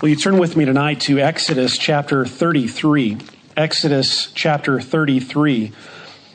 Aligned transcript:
Will 0.00 0.08
you 0.08 0.16
turn 0.16 0.38
with 0.38 0.56
me 0.56 0.64
tonight 0.64 1.00
to 1.02 1.18
Exodus 1.18 1.76
chapter 1.76 2.24
33? 2.24 3.18
Exodus 3.54 4.32
chapter 4.32 4.80
33. 4.80 5.72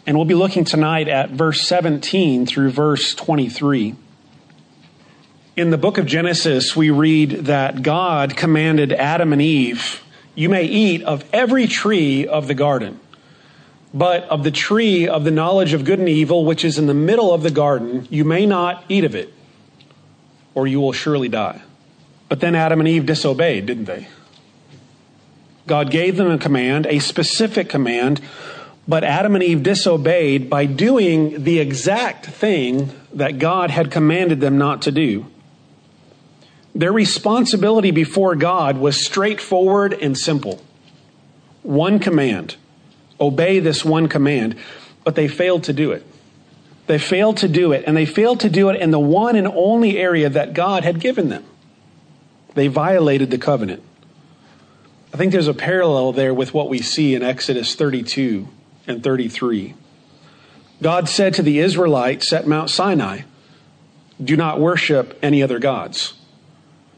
And 0.05 0.15
we'll 0.15 0.27
be 0.27 0.35
looking 0.35 0.65
tonight 0.65 1.07
at 1.07 1.31
verse 1.31 1.67
17 1.67 2.46
through 2.46 2.70
verse 2.70 3.16
23. 3.16 3.96
In 5.56 5.72
the 5.72 5.80
book 5.80 5.98
of 5.98 6.06
Genesis, 6.06 6.75
we 6.75 6.92
read 6.92 7.32
that 7.46 7.82
God 7.82 8.38
commanded 8.38 8.93
Adam 8.93 9.34
and 9.34 9.41
Eve, 9.41 10.04
You 10.36 10.47
may 10.47 10.66
eat 10.66 11.02
of 11.02 11.25
every 11.34 11.66
tree 11.66 12.27
of 12.27 12.45
the 12.45 12.54
garden, 12.54 13.00
but 13.95 14.25
of 14.25 14.43
the 14.43 14.52
tree 14.52 15.07
of 15.07 15.23
the 15.23 15.32
knowledge 15.32 15.73
of 15.73 15.86
good 15.86 15.97
and 15.97 16.07
evil, 16.07 16.45
which 16.45 16.63
is 16.63 16.77
in 16.77 16.86
the 16.86 16.93
middle 16.93 17.34
of 17.34 17.41
the 17.41 17.50
garden, 17.50 18.07
you 18.11 18.25
may 18.25 18.45
not 18.45 18.86
eat 18.89 19.05
of 19.05 19.16
it, 19.16 19.34
or 20.54 20.68
you 20.68 20.79
will 20.79 20.93
surely 20.93 21.29
die. 21.29 21.63
But 22.27 22.39
then 22.39 22.55
Adam 22.55 22.79
and 22.79 22.87
Eve 22.87 23.05
disobeyed, 23.05 23.65
didn't 23.65 23.85
they? 23.85 24.07
God 25.67 25.89
gave 25.89 26.17
them 26.17 26.31
a 26.31 26.38
command, 26.38 26.85
a 26.85 26.99
specific 26.99 27.70
command, 27.70 28.21
but 28.88 29.03
Adam 29.03 29.33
and 29.35 29.43
Eve 29.43 29.63
disobeyed 29.63 30.49
by 30.49 30.66
doing 30.66 31.43
the 31.43 31.59
exact 31.59 32.27
thing 32.27 32.91
that 33.13 33.39
God 33.39 33.71
had 33.71 33.89
commanded 33.89 34.41
them 34.41 34.57
not 34.57 34.83
to 34.83 34.91
do. 34.91 35.25
Their 36.75 36.91
responsibility 36.91 37.91
before 37.91 38.35
God 38.35 38.77
was 38.77 39.03
straightforward 39.03 39.94
and 39.94 40.17
simple. 40.17 40.61
One 41.63 41.99
command. 41.99 42.57
Obey 43.19 43.59
this 43.59 43.83
one 43.83 44.07
command. 44.07 44.55
But 45.03 45.16
they 45.16 45.27
failed 45.27 45.63
to 45.63 45.73
do 45.73 45.91
it. 45.94 46.05
They 46.88 46.99
failed 46.99 47.38
to 47.38 47.47
do 47.47 47.71
it, 47.71 47.85
and 47.88 47.97
they 47.97 48.05
failed 48.05 48.41
to 48.41 48.49
do 48.49 48.69
it 48.69 48.80
in 48.80 48.91
the 48.91 48.99
one 48.99 49.35
and 49.35 49.47
only 49.47 49.97
area 49.97 50.30
that 50.30 50.53
God 50.53 50.83
had 50.83 50.99
given 50.99 51.30
them. 51.30 51.44
They 52.55 52.68
violated 52.68 53.30
the 53.30 53.38
covenant. 53.38 53.84
I 55.14 55.18
think 55.18 55.32
there's 55.32 55.48
a 55.48 55.54
parallel 55.54 56.12
there 56.14 56.34
with 56.34 56.54
what 56.54 56.70
we 56.70 56.80
see 56.80 57.14
in 57.14 57.23
Exodus 57.23 57.75
32 57.75 58.47
and 58.88 59.03
33. 59.03 59.75
God 60.81 61.08
said 61.08 61.34
to 61.36 61.42
the 61.42 61.59
Israelites 61.59 62.34
at 62.34 62.47
Mount 62.47 62.70
Sinai, 62.70 63.22
Do 64.22 64.36
not 64.36 64.59
worship 64.59 65.17
any 65.22 65.42
other 65.42 65.59
gods. 65.59 66.14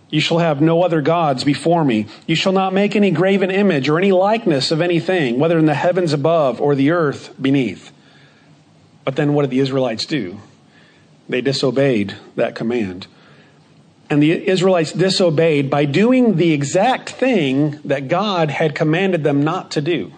You 0.10 0.22
shall 0.22 0.40
have 0.40 0.62
no 0.62 0.84
other 0.84 1.02
gods 1.02 1.44
before 1.44 1.84
me. 1.84 2.08
You 2.26 2.36
shall 2.36 2.54
not 2.54 2.74
make 2.74 2.96
any 2.96 3.12
graven 3.12 3.52
image 3.52 3.90
or 3.90 3.98
any 3.98 4.12
likeness 4.12 4.72
of 4.72 4.82
anything, 4.82 5.38
whether 5.38 5.60
in 5.60 5.66
the 5.66 5.74
heavens 5.74 6.14
above 6.14 6.62
or 6.62 6.76
the 6.76 6.92
earth 6.92 7.34
beneath. 7.42 7.92
But 9.04 9.16
then 9.16 9.34
what 9.34 9.42
did 9.44 9.52
the 9.52 9.60
Israelites 9.60 10.06
do? 10.06 10.40
They 11.28 11.42
disobeyed 11.42 12.16
that 12.36 12.56
command. 12.56 13.08
And 14.10 14.24
the 14.24 14.48
Israelites 14.48 14.94
disobeyed 14.94 15.70
by 15.70 15.86
doing 15.86 16.38
the 16.38 16.54
exact 16.54 17.10
thing 17.10 17.80
that 17.84 18.08
God 18.08 18.50
had 18.50 18.74
commanded 18.74 19.24
them 19.24 19.44
not 19.44 19.72
to 19.72 19.82
do. 19.82 20.14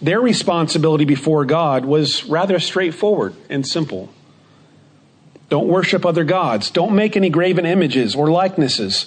Their 0.00 0.20
responsibility 0.20 1.04
before 1.04 1.44
God 1.44 1.84
was 1.84 2.24
rather 2.24 2.58
straightforward 2.58 3.34
and 3.48 3.66
simple. 3.66 4.08
Don't 5.48 5.68
worship 5.68 6.04
other 6.04 6.24
gods. 6.24 6.70
Don't 6.70 6.96
make 6.96 7.16
any 7.16 7.30
graven 7.30 7.66
images 7.66 8.16
or 8.16 8.28
likenesses. 8.28 9.06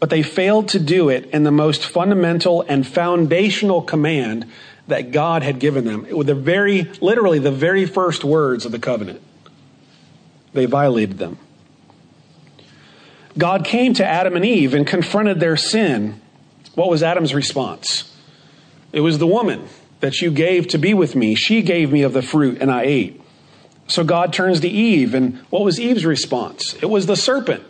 But 0.00 0.10
they 0.10 0.22
failed 0.22 0.68
to 0.70 0.80
do 0.80 1.08
it 1.10 1.26
in 1.26 1.44
the 1.44 1.52
most 1.52 1.84
fundamental 1.84 2.62
and 2.62 2.84
foundational 2.84 3.82
command 3.82 4.50
that 4.88 5.12
God 5.12 5.44
had 5.44 5.60
given 5.60 5.84
them. 5.84 6.08
With 6.10 6.26
the 6.26 6.34
very, 6.34 6.90
literally, 7.00 7.38
the 7.38 7.52
very 7.52 7.86
first 7.86 8.24
words 8.24 8.64
of 8.64 8.72
the 8.72 8.80
covenant. 8.80 9.20
They 10.54 10.64
violated 10.66 11.18
them. 11.18 11.38
God 13.36 13.64
came 13.64 13.94
to 13.94 14.06
Adam 14.06 14.36
and 14.36 14.44
Eve 14.44 14.74
and 14.74 14.86
confronted 14.86 15.40
their 15.40 15.56
sin. 15.56 16.20
What 16.74 16.88
was 16.88 17.02
Adam's 17.02 17.34
response? 17.34 18.14
It 18.92 19.00
was 19.00 19.18
the 19.18 19.26
woman 19.26 19.68
that 20.00 20.20
you 20.20 20.30
gave 20.30 20.68
to 20.68 20.78
be 20.78 20.94
with 20.94 21.16
me. 21.16 21.34
She 21.34 21.62
gave 21.62 21.92
me 21.92 22.02
of 22.02 22.12
the 22.12 22.22
fruit 22.22 22.60
and 22.60 22.70
I 22.70 22.82
ate. 22.82 23.20
So 23.88 24.04
God 24.04 24.32
turns 24.32 24.60
to 24.60 24.68
Eve, 24.68 25.12
and 25.14 25.38
what 25.50 25.62
was 25.62 25.78
Eve's 25.78 26.04
response? 26.06 26.74
It 26.80 26.86
was 26.86 27.06
the 27.06 27.16
serpent. 27.16 27.64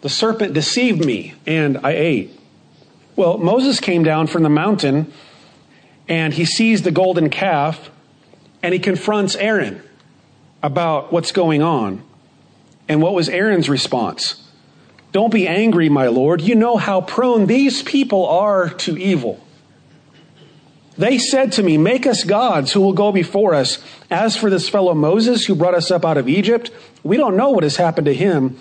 The 0.00 0.08
serpent 0.08 0.54
deceived 0.54 1.04
me 1.04 1.34
and 1.46 1.78
I 1.78 1.92
ate. 1.92 2.40
Well, 3.16 3.38
Moses 3.38 3.80
came 3.80 4.02
down 4.02 4.26
from 4.28 4.42
the 4.42 4.48
mountain 4.48 5.12
and 6.08 6.32
he 6.32 6.44
sees 6.44 6.82
the 6.82 6.90
golden 6.90 7.30
calf 7.30 7.90
and 8.62 8.72
he 8.72 8.80
confronts 8.80 9.36
Aaron 9.36 9.82
about 10.62 11.12
what's 11.12 11.32
going 11.32 11.62
on. 11.62 12.02
And 12.88 13.02
what 13.02 13.14
was 13.14 13.28
Aaron's 13.28 13.68
response? 13.68 14.42
Don't 15.12 15.32
be 15.32 15.48
angry, 15.48 15.88
my 15.88 16.06
Lord. 16.06 16.40
You 16.40 16.54
know 16.54 16.76
how 16.76 17.00
prone 17.00 17.46
these 17.46 17.82
people 17.82 18.26
are 18.28 18.68
to 18.70 18.96
evil. 18.96 19.44
They 20.96 21.18
said 21.18 21.52
to 21.52 21.62
me, 21.62 21.78
Make 21.78 22.06
us 22.06 22.24
gods 22.24 22.72
who 22.72 22.80
will 22.80 22.92
go 22.92 23.10
before 23.10 23.54
us. 23.54 23.78
As 24.10 24.36
for 24.36 24.50
this 24.50 24.68
fellow 24.68 24.94
Moses 24.94 25.46
who 25.46 25.54
brought 25.54 25.74
us 25.74 25.90
up 25.90 26.04
out 26.04 26.18
of 26.18 26.28
Egypt, 26.28 26.70
we 27.02 27.16
don't 27.16 27.36
know 27.36 27.50
what 27.50 27.62
has 27.62 27.76
happened 27.76 28.04
to 28.04 28.14
him. 28.14 28.58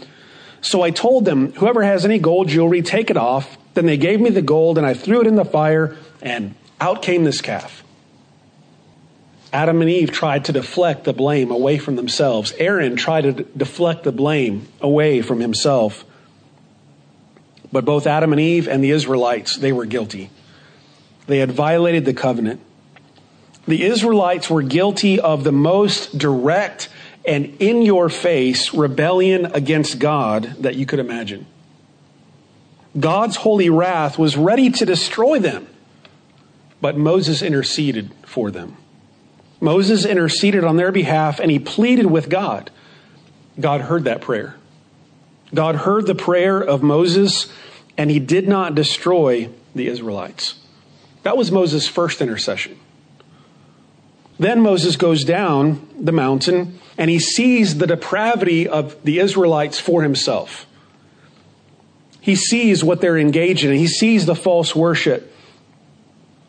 So 0.62 0.82
I 0.82 0.92
told 0.92 1.26
them, 1.26 1.52
Whoever 1.54 1.84
has 1.84 2.06
any 2.06 2.18
gold 2.18 2.48
jewelry, 2.48 2.82
take 2.82 3.10
it 3.10 3.18
off. 3.18 3.58
Then 3.74 3.86
they 3.86 3.98
gave 3.98 4.20
me 4.20 4.30
the 4.30 4.42
gold, 4.42 4.78
and 4.78 4.88
I 4.88 4.94
threw 4.94 5.22
it 5.22 5.28
in 5.28 5.36
the 5.36 5.46
fire, 5.46 5.98
and 6.22 6.56
out 6.82 7.02
came 7.02 7.24
this 7.24 7.42
calf. 7.42 7.84
Adam 9.52 9.82
and 9.82 9.90
Eve 9.90 10.12
tried 10.12 10.46
to 10.46 10.52
deflect 10.52 11.06
the 11.06 11.14
blame 11.14 11.52
away 11.52 11.78
from 11.78 11.96
themselves. 11.96 12.54
Aaron 12.58 12.96
tried 12.96 13.22
to 13.22 13.32
deflect 13.34 14.04
the 14.04 14.12
blame 14.12 14.68
away 14.80 15.22
from 15.22 15.40
himself. 15.40 16.06
But 17.72 17.86
both 17.86 18.08
Adam 18.08 18.32
and 18.32 18.42
Eve 18.42 18.68
and 18.68 18.84
the 18.84 18.92
Israelites, 18.92 19.58
they 19.58 19.72
were 19.72 19.86
guilty. 19.86 20.30
They 21.28 21.38
had 21.40 21.52
violated 21.52 22.06
the 22.06 22.14
covenant. 22.14 22.62
The 23.68 23.84
Israelites 23.84 24.50
were 24.50 24.64
guilty 24.64 25.20
of 25.20 25.44
the 25.44 25.52
most 25.52 26.18
direct 26.18 26.90
and 27.26 27.58
in 27.60 27.84
your 27.84 28.10
face 28.10 28.74
rebellion 28.74 29.46
against 29.54 30.00
God 30.00 30.56
that 30.60 30.76
you 30.76 30.86
could 30.88 31.00
imagine. 31.00 31.46
God's 33.00 33.36
holy 33.36 33.70
wrath 33.70 34.18
was 34.18 34.36
ready 34.36 34.72
to 34.72 34.86
destroy 34.86 35.38
them, 35.38 35.68
but 36.82 36.98
Moses 36.98 37.44
interceded 37.44 38.12
for 38.26 38.50
them. 38.50 38.76
Moses 39.62 40.06
interceded 40.06 40.64
on 40.64 40.78
their 40.78 40.92
behalf 40.92 41.40
and 41.40 41.52
he 41.52 41.60
pleaded 41.60 42.08
with 42.08 42.30
God. 42.30 42.72
God 43.60 43.82
heard 43.82 44.06
that 44.06 44.22
prayer. 44.22 44.59
God 45.54 45.76
heard 45.76 46.06
the 46.06 46.16
prayer 46.16 46.62
of 46.62 46.84
Moses 46.84 47.52
and 47.98 48.10
he 48.10 48.20
did 48.20 48.48
not 48.48 48.76
destroy 48.76 49.50
the 49.76 49.88
Israelites. 49.88 50.56
That 51.24 51.38
was 51.38 51.52
Moses' 51.52 51.88
first 51.88 52.22
intercession. 52.22 52.80
Then 54.38 54.62
Moses 54.62 54.96
goes 54.96 55.26
down 55.26 55.86
the 56.00 56.14
mountain 56.14 56.80
and 56.98 57.10
he 57.10 57.20
sees 57.20 57.78
the 57.78 57.88
depravity 57.88 58.68
of 58.68 59.04
the 59.04 59.20
Israelites 59.20 59.80
for 59.80 60.02
himself. 60.02 60.66
He 62.22 62.36
sees 62.36 62.84
what 62.84 63.02
they're 63.02 63.18
engaged 63.18 63.66
in. 63.66 63.74
He 63.74 63.88
sees 63.88 64.26
the 64.26 64.36
false 64.36 64.76
worship. 64.76 65.34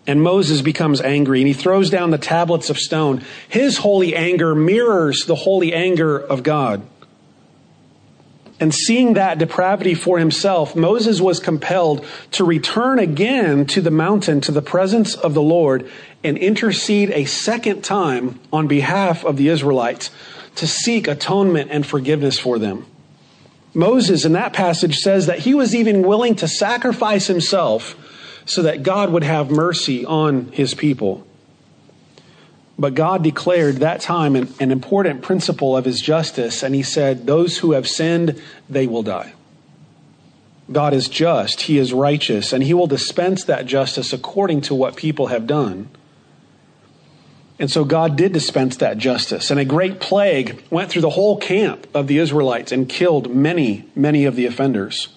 And 0.07 0.23
Moses 0.23 0.63
becomes 0.63 1.01
angry 1.01 1.41
and 1.41 1.49
he 1.49 1.55
throws 1.55 1.91
down 1.91 2.11
the 2.11 2.19
tablets 2.19 2.71
of 2.71 2.79
stone. 2.79 3.25
His 3.49 3.79
holy 3.79 4.15
anger 4.15 4.55
mirrors 4.55 5.25
the 5.27 5.35
holy 5.35 5.73
anger 5.73 6.19
of 6.19 6.43
God. 6.43 6.83
And 8.61 8.75
seeing 8.75 9.15
that 9.15 9.39
depravity 9.39 9.95
for 9.95 10.19
himself, 10.19 10.77
Moses 10.77 11.19
was 11.19 11.41
compelled 11.41 12.05
to 12.33 12.45
return 12.45 12.99
again 12.99 13.65
to 13.67 13.81
the 13.81 13.91
mountain, 13.91 14.43
to 14.43 14.53
the 14.53 14.61
presence 14.61 15.15
of 15.15 15.33
the 15.33 15.43
Lord, 15.43 15.91
and 16.23 16.37
intercede 16.37 17.11
a 17.11 17.25
second 17.25 17.83
time 17.83 18.39
on 18.53 18.69
behalf 18.69 19.25
of 19.25 19.39
the 19.39 19.49
Israelites 19.49 20.11
to 20.57 20.67
seek 20.67 21.09
atonement 21.09 21.71
and 21.71 21.87
forgiveness 21.87 22.39
for 22.39 22.59
them. 22.59 22.85
Moses 23.73 24.27
in 24.27 24.33
that 24.33 24.53
passage 24.53 24.99
says 24.99 25.27
that 25.27 25.39
he 25.39 25.55
was 25.55 25.75
even 25.75 26.03
willing 26.03 26.35
to 26.37 26.49
sacrifice 26.49 27.29
himself 27.29 27.97
so 28.45 28.63
that 28.63 28.83
God 28.83 29.11
would 29.11 29.23
have 29.23 29.51
mercy 29.51 30.05
on 30.05 30.53
his 30.53 30.75
people. 30.75 31.27
But 32.81 32.95
God 32.95 33.23
declared 33.23 33.77
that 33.77 34.01
time 34.01 34.35
an, 34.35 34.55
an, 34.59 34.71
important 34.71 35.21
principle 35.21 35.77
of 35.77 35.85
his 35.85 36.01
justice, 36.01 36.63
and 36.63 36.75
he 36.75 36.83
said, 36.83 37.27
Those 37.27 37.59
who 37.59 37.73
have 37.73 37.87
sinned, 37.87 38.41
they 38.71 38.87
will 38.87 39.03
die. 39.03 39.35
God 40.73 40.95
is 40.95 41.07
just, 41.07 41.61
he 41.63 41.77
is 41.77 41.93
righteous, 41.93 42.55
and 42.55 42.63
he 42.63 42.73
will 42.73 42.87
dispense 42.87 43.45
that 43.45 43.67
justice 43.67 44.15
according 44.15 44.63
to 44.63 44.75
what 44.75 44.97
people 44.97 45.27
have 45.27 45.47
done. 45.47 45.91
And 47.59 47.71
so 47.71 47.85
God 47.85 48.17
did 48.17 48.33
dispense 48.33 48.79
that 48.79 48.97
justice, 48.97 49.51
and 49.51 49.61
a 49.61 49.65
great 49.67 50.01
plague 50.01 50.63
went 50.71 50.89
through 50.89 51.03
the 51.03 51.11
whole 51.11 51.37
camp 51.37 51.87
of 51.93 52.07
the 52.07 52.17
Israelites 52.17 52.73
and 52.73 52.89
killed 52.89 53.31
many, 53.31 53.91
many 53.95 54.25
of 54.25 54.37
the 54.37 54.47
offenders. 54.47 55.09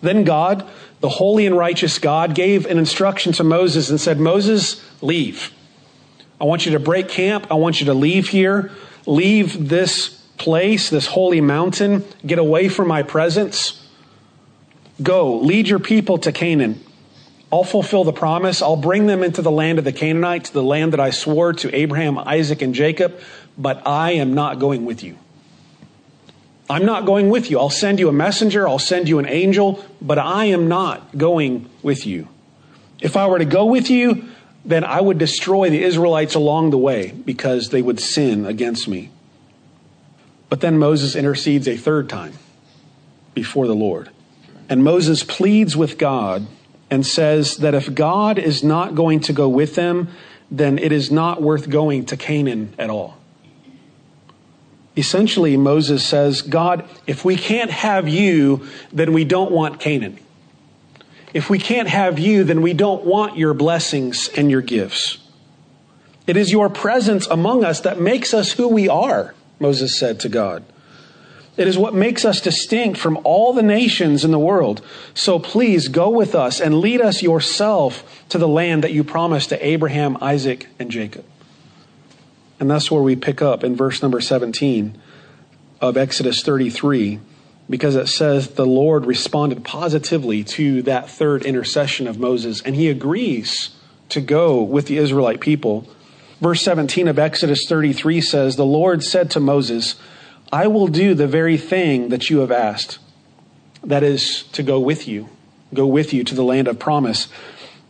Then 0.00 0.24
God, 0.24 0.68
the 0.98 1.10
holy 1.10 1.46
and 1.46 1.56
righteous 1.56 2.00
God, 2.00 2.34
gave 2.34 2.66
an 2.66 2.76
instruction 2.76 3.32
to 3.34 3.44
Moses 3.44 3.88
and 3.88 4.00
said, 4.00 4.18
Moses, 4.18 4.84
leave. 5.00 5.52
I 6.40 6.44
want 6.44 6.64
you 6.64 6.72
to 6.72 6.80
break 6.80 7.08
camp. 7.08 7.48
I 7.50 7.54
want 7.54 7.80
you 7.80 7.86
to 7.86 7.94
leave 7.94 8.28
here. 8.28 8.70
Leave 9.06 9.68
this 9.68 10.08
place, 10.38 10.88
this 10.90 11.06
holy 11.06 11.40
mountain. 11.40 12.04
Get 12.26 12.38
away 12.38 12.68
from 12.68 12.88
my 12.88 13.02
presence. 13.02 13.86
Go, 15.02 15.38
lead 15.38 15.68
your 15.68 15.78
people 15.78 16.18
to 16.18 16.32
Canaan. 16.32 16.82
I'll 17.52 17.64
fulfill 17.64 18.04
the 18.04 18.12
promise. 18.12 18.62
I'll 18.62 18.76
bring 18.76 19.06
them 19.06 19.22
into 19.22 19.42
the 19.42 19.50
land 19.50 19.78
of 19.78 19.84
the 19.84 19.92
Canaanites, 19.92 20.50
the 20.50 20.62
land 20.62 20.92
that 20.92 21.00
I 21.00 21.10
swore 21.10 21.52
to 21.54 21.74
Abraham, 21.74 22.16
Isaac, 22.18 22.62
and 22.62 22.74
Jacob, 22.74 23.18
but 23.58 23.86
I 23.86 24.12
am 24.12 24.34
not 24.34 24.58
going 24.58 24.84
with 24.84 25.02
you. 25.02 25.18
I'm 26.68 26.86
not 26.86 27.04
going 27.04 27.30
with 27.30 27.50
you. 27.50 27.58
I'll 27.58 27.68
send 27.68 27.98
you 27.98 28.08
a 28.08 28.12
messenger, 28.12 28.68
I'll 28.68 28.78
send 28.78 29.08
you 29.08 29.18
an 29.18 29.26
angel, 29.26 29.84
but 30.00 30.18
I 30.18 30.46
am 30.46 30.68
not 30.68 31.18
going 31.18 31.68
with 31.82 32.06
you. 32.06 32.28
If 33.00 33.16
I 33.16 33.26
were 33.26 33.40
to 33.40 33.44
go 33.44 33.66
with 33.66 33.90
you, 33.90 34.29
then 34.64 34.84
I 34.84 35.00
would 35.00 35.18
destroy 35.18 35.70
the 35.70 35.82
Israelites 35.82 36.34
along 36.34 36.70
the 36.70 36.78
way 36.78 37.12
because 37.12 37.70
they 37.70 37.82
would 37.82 38.00
sin 38.00 38.46
against 38.46 38.88
me. 38.88 39.10
But 40.48 40.60
then 40.60 40.78
Moses 40.78 41.14
intercedes 41.14 41.68
a 41.68 41.76
third 41.76 42.08
time 42.08 42.34
before 43.34 43.66
the 43.66 43.74
Lord. 43.74 44.10
And 44.68 44.84
Moses 44.84 45.22
pleads 45.22 45.76
with 45.76 45.96
God 45.96 46.46
and 46.90 47.06
says 47.06 47.58
that 47.58 47.74
if 47.74 47.94
God 47.94 48.38
is 48.38 48.62
not 48.62 48.94
going 48.94 49.20
to 49.20 49.32
go 49.32 49.48
with 49.48 49.76
them, 49.76 50.08
then 50.50 50.78
it 50.78 50.92
is 50.92 51.10
not 51.10 51.40
worth 51.40 51.70
going 51.70 52.04
to 52.06 52.16
Canaan 52.16 52.74
at 52.78 52.90
all. 52.90 53.16
Essentially, 54.96 55.56
Moses 55.56 56.04
says, 56.04 56.42
God, 56.42 56.88
if 57.06 57.24
we 57.24 57.36
can't 57.36 57.70
have 57.70 58.08
you, 58.08 58.66
then 58.92 59.12
we 59.12 59.24
don't 59.24 59.52
want 59.52 59.78
Canaan. 59.78 60.18
If 61.32 61.48
we 61.48 61.58
can't 61.58 61.88
have 61.88 62.18
you, 62.18 62.44
then 62.44 62.62
we 62.62 62.72
don't 62.72 63.04
want 63.04 63.36
your 63.36 63.54
blessings 63.54 64.28
and 64.36 64.50
your 64.50 64.62
gifts. 64.62 65.18
It 66.26 66.36
is 66.36 66.52
your 66.52 66.68
presence 66.68 67.26
among 67.26 67.64
us 67.64 67.80
that 67.80 68.00
makes 68.00 68.34
us 68.34 68.52
who 68.52 68.68
we 68.68 68.88
are, 68.88 69.34
Moses 69.58 69.98
said 69.98 70.20
to 70.20 70.28
God. 70.28 70.64
It 71.56 71.68
is 71.68 71.76
what 71.76 71.94
makes 71.94 72.24
us 72.24 72.40
distinct 72.40 72.98
from 72.98 73.18
all 73.24 73.52
the 73.52 73.62
nations 73.62 74.24
in 74.24 74.30
the 74.30 74.38
world. 74.38 74.80
So 75.14 75.38
please 75.38 75.88
go 75.88 76.08
with 76.08 76.34
us 76.34 76.60
and 76.60 76.80
lead 76.80 77.00
us 77.00 77.22
yourself 77.22 78.24
to 78.30 78.38
the 78.38 78.48
land 78.48 78.84
that 78.84 78.92
you 78.92 79.04
promised 79.04 79.50
to 79.50 79.66
Abraham, 79.66 80.16
Isaac, 80.20 80.68
and 80.78 80.90
Jacob. 80.90 81.24
And 82.58 82.70
that's 82.70 82.90
where 82.90 83.02
we 83.02 83.16
pick 83.16 83.42
up 83.42 83.64
in 83.64 83.76
verse 83.76 84.00
number 84.02 84.20
17 84.20 84.96
of 85.80 85.96
Exodus 85.96 86.42
33 86.42 87.20
because 87.70 87.94
it 87.94 88.08
says 88.08 88.48
the 88.48 88.66
Lord 88.66 89.06
responded 89.06 89.64
positively 89.64 90.42
to 90.42 90.82
that 90.82 91.08
third 91.08 91.44
intercession 91.44 92.08
of 92.08 92.18
Moses, 92.18 92.60
and 92.60 92.74
he 92.74 92.88
agrees 92.88 93.70
to 94.08 94.20
go 94.20 94.60
with 94.60 94.86
the 94.86 94.98
Israelite 94.98 95.40
people. 95.40 95.88
Verse 96.40 96.62
17 96.62 97.06
of 97.06 97.18
Exodus 97.18 97.66
33 97.68 98.20
says, 98.20 98.56
The 98.56 98.66
Lord 98.66 99.04
said 99.04 99.30
to 99.30 99.40
Moses, 99.40 99.94
I 100.52 100.66
will 100.66 100.88
do 100.88 101.14
the 101.14 101.28
very 101.28 101.56
thing 101.56 102.08
that 102.08 102.28
you 102.28 102.38
have 102.38 102.50
asked. 102.50 102.98
That 103.84 104.02
is, 104.02 104.42
to 104.52 104.64
go 104.64 104.80
with 104.80 105.06
you, 105.06 105.28
go 105.72 105.86
with 105.86 106.12
you 106.12 106.24
to 106.24 106.34
the 106.34 106.42
land 106.42 106.66
of 106.66 106.80
promise. 106.80 107.28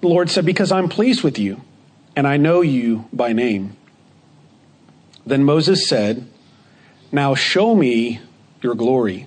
The 0.03 0.09
Lord 0.09 0.29
said, 0.29 0.45
Because 0.45 0.71
I'm 0.71 0.91
pleased 0.91 1.25
with 1.25 1.39
you, 1.39 1.63
and 2.15 2.29
I 2.29 2.37
know 2.37 2.61
you 2.61 3.09
by 3.15 3.33
name. 3.33 3.77
Then 5.25 5.43
Moses 5.43 5.89
said, 5.89 6.29
Now 7.11 7.35
show 7.35 7.75
me 7.75 8.21
your 8.61 8.75
glory. 8.75 9.27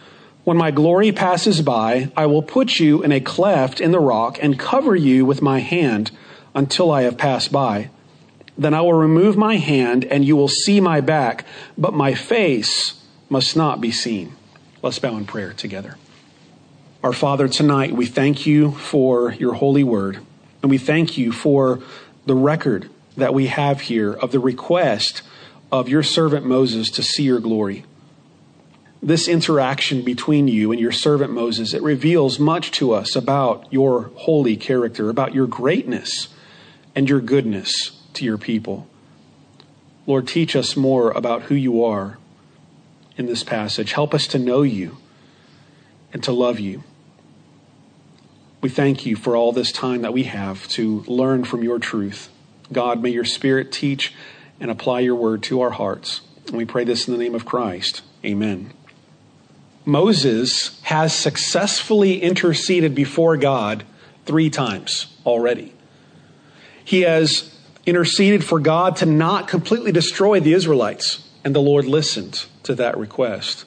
When 0.43 0.57
my 0.57 0.71
glory 0.71 1.11
passes 1.11 1.61
by, 1.61 2.11
I 2.17 2.25
will 2.25 2.41
put 2.41 2.79
you 2.79 3.03
in 3.03 3.11
a 3.11 3.19
cleft 3.19 3.79
in 3.79 3.91
the 3.91 3.99
rock 3.99 4.39
and 4.41 4.57
cover 4.57 4.95
you 4.95 5.23
with 5.23 5.39
my 5.39 5.59
hand 5.59 6.09
until 6.55 6.89
I 6.89 7.03
have 7.03 7.17
passed 7.17 7.51
by. 7.51 7.91
Then 8.57 8.73
I 8.73 8.81
will 8.81 8.95
remove 8.95 9.37
my 9.37 9.57
hand 9.57 10.03
and 10.03 10.25
you 10.25 10.35
will 10.35 10.47
see 10.47 10.81
my 10.81 10.99
back, 10.99 11.45
but 11.77 11.93
my 11.93 12.15
face 12.15 12.99
must 13.29 13.55
not 13.55 13.81
be 13.81 13.91
seen. 13.91 14.33
Let's 14.81 14.97
bow 14.97 15.15
in 15.15 15.25
prayer 15.25 15.53
together. 15.53 15.97
Our 17.03 17.13
Father, 17.13 17.47
tonight 17.47 17.91
we 17.91 18.07
thank 18.07 18.47
you 18.47 18.71
for 18.71 19.33
your 19.33 19.53
holy 19.53 19.83
word, 19.83 20.19
and 20.63 20.71
we 20.71 20.79
thank 20.79 21.19
you 21.19 21.31
for 21.31 21.81
the 22.25 22.35
record 22.35 22.89
that 23.15 23.33
we 23.35 23.47
have 23.47 23.81
here 23.81 24.13
of 24.13 24.31
the 24.31 24.39
request 24.39 25.21
of 25.71 25.87
your 25.87 26.03
servant 26.03 26.47
Moses 26.47 26.89
to 26.91 27.03
see 27.03 27.23
your 27.23 27.39
glory 27.39 27.85
this 29.03 29.27
interaction 29.27 30.03
between 30.03 30.47
you 30.47 30.71
and 30.71 30.79
your 30.79 30.91
servant 30.91 31.31
Moses, 31.31 31.73
it 31.73 31.81
reveals 31.81 32.39
much 32.39 32.71
to 32.71 32.93
us 32.93 33.15
about 33.15 33.65
your 33.71 34.11
holy 34.15 34.55
character, 34.55 35.09
about 35.09 35.33
your 35.33 35.47
greatness 35.47 36.27
and 36.95 37.09
your 37.09 37.19
goodness 37.19 37.99
to 38.13 38.25
your 38.25 38.37
people. 38.37 38.87
Lord, 40.05 40.27
teach 40.27 40.55
us 40.55 40.75
more 40.75 41.11
about 41.11 41.43
who 41.43 41.55
you 41.55 41.83
are 41.83 42.17
in 43.17 43.25
this 43.25 43.43
passage. 43.43 43.93
Help 43.93 44.13
us 44.13 44.27
to 44.27 44.39
know 44.39 44.61
you 44.61 44.97
and 46.13 46.23
to 46.23 46.31
love 46.31 46.59
you. 46.59 46.83
We 48.61 48.69
thank 48.69 49.05
you 49.05 49.15
for 49.15 49.35
all 49.35 49.51
this 49.51 49.71
time 49.71 50.03
that 50.03 50.13
we 50.13 50.23
have 50.23 50.67
to 50.69 51.03
learn 51.07 51.43
from 51.43 51.63
your 51.63 51.79
truth. 51.79 52.29
God, 52.71 53.01
may 53.01 53.09
your 53.09 53.25
Spirit 53.25 53.71
teach 53.71 54.13
and 54.59 54.69
apply 54.69 54.99
your 54.99 55.15
word 55.15 55.41
to 55.43 55.61
our 55.61 55.71
hearts. 55.71 56.21
And 56.47 56.57
we 56.57 56.65
pray 56.65 56.83
this 56.83 57.07
in 57.07 57.13
the 57.13 57.19
name 57.19 57.33
of 57.33 57.45
Christ. 57.45 58.01
Amen. 58.23 58.71
Moses 59.85 60.79
has 60.83 61.13
successfully 61.13 62.21
interceded 62.21 62.93
before 62.93 63.37
God 63.37 63.83
three 64.25 64.49
times 64.49 65.07
already. 65.25 65.73
He 66.83 67.01
has 67.01 67.55
interceded 67.85 68.43
for 68.43 68.59
God 68.59 68.97
to 68.97 69.05
not 69.05 69.47
completely 69.47 69.91
destroy 69.91 70.39
the 70.39 70.53
Israelites, 70.53 71.27
and 71.43 71.55
the 71.55 71.61
Lord 71.61 71.85
listened 71.85 72.45
to 72.63 72.75
that 72.75 72.97
request. 72.97 73.65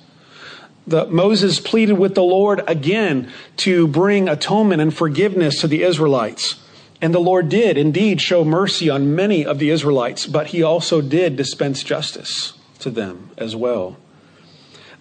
The, 0.87 1.07
Moses 1.07 1.61
pleaded 1.61 1.95
with 1.95 2.15
the 2.15 2.23
Lord 2.23 2.63
again 2.69 3.33
to 3.59 3.89
bring 3.89 4.29
atonement 4.29 4.83
and 4.83 4.95
forgiveness 4.95 5.61
to 5.63 5.67
the 5.67 5.83
Israelites. 5.83 6.61
And 7.01 7.15
the 7.15 7.21
Lord 7.21 7.49
did 7.49 7.77
indeed 7.77 8.21
show 8.21 8.45
mercy 8.45 8.89
on 8.89 9.15
many 9.15 9.45
of 9.45 9.59
the 9.59 9.71
Israelites, 9.71 10.27
but 10.27 10.49
he 10.49 10.63
also 10.63 11.01
did 11.01 11.37
dispense 11.37 11.83
justice 11.83 12.53
to 12.79 12.91
them 12.91 13.31
as 13.37 13.57
well. 13.57 13.97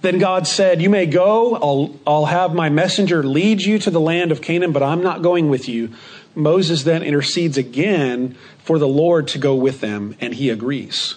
Then 0.04 0.20
God 0.20 0.48
said, 0.48 0.82
You 0.82 0.90
may 0.90 1.06
go. 1.06 1.56
I'll, 1.56 1.98
I'll 2.06 2.26
have 2.26 2.54
my 2.54 2.68
messenger 2.68 3.24
lead 3.24 3.62
you 3.62 3.80
to 3.80 3.90
the 3.90 4.02
land 4.02 4.34
of 4.34 4.42
Canaan, 4.42 4.74
but 4.74 4.84
I'm 4.84 5.02
not 5.02 5.22
going 5.22 5.48
with 5.48 5.70
you. 5.70 5.92
Moses 6.36 6.84
then 6.84 7.04
intercedes 7.04 7.58
again 7.58 8.36
for 8.58 8.78
the 8.78 8.88
Lord 8.88 9.30
to 9.30 9.38
go 9.38 9.56
with 9.56 9.80
them, 9.80 10.18
and 10.20 10.34
he 10.34 10.50
agrees 10.50 11.16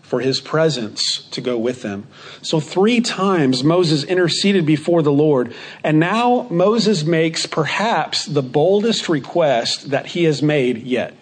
for 0.00 0.20
his 0.20 0.40
presence 0.40 1.28
to 1.32 1.42
go 1.42 1.58
with 1.58 1.82
them. 1.82 2.06
So, 2.40 2.60
three 2.60 3.02
times 3.02 3.62
Moses 3.62 4.04
interceded 4.04 4.64
before 4.64 5.02
the 5.02 5.12
Lord, 5.12 5.54
and 5.82 6.00
now 6.00 6.46
Moses 6.50 7.04
makes 7.04 7.44
perhaps 7.44 8.24
the 8.24 8.42
boldest 8.42 9.10
request 9.10 9.90
that 9.90 10.06
he 10.06 10.24
has 10.24 10.42
made 10.42 10.78
yet. 10.78 11.14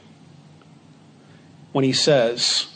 When 1.73 1.85
he 1.85 1.93
says, 1.93 2.69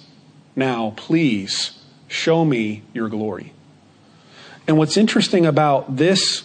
Now, 0.57 0.95
please 0.97 1.79
show 2.09 2.45
me 2.45 2.83
your 2.93 3.09
glory. 3.09 3.53
And 4.67 4.79
what's 4.79 4.97
interesting 4.97 5.47
about 5.47 5.97
this, 5.97 6.45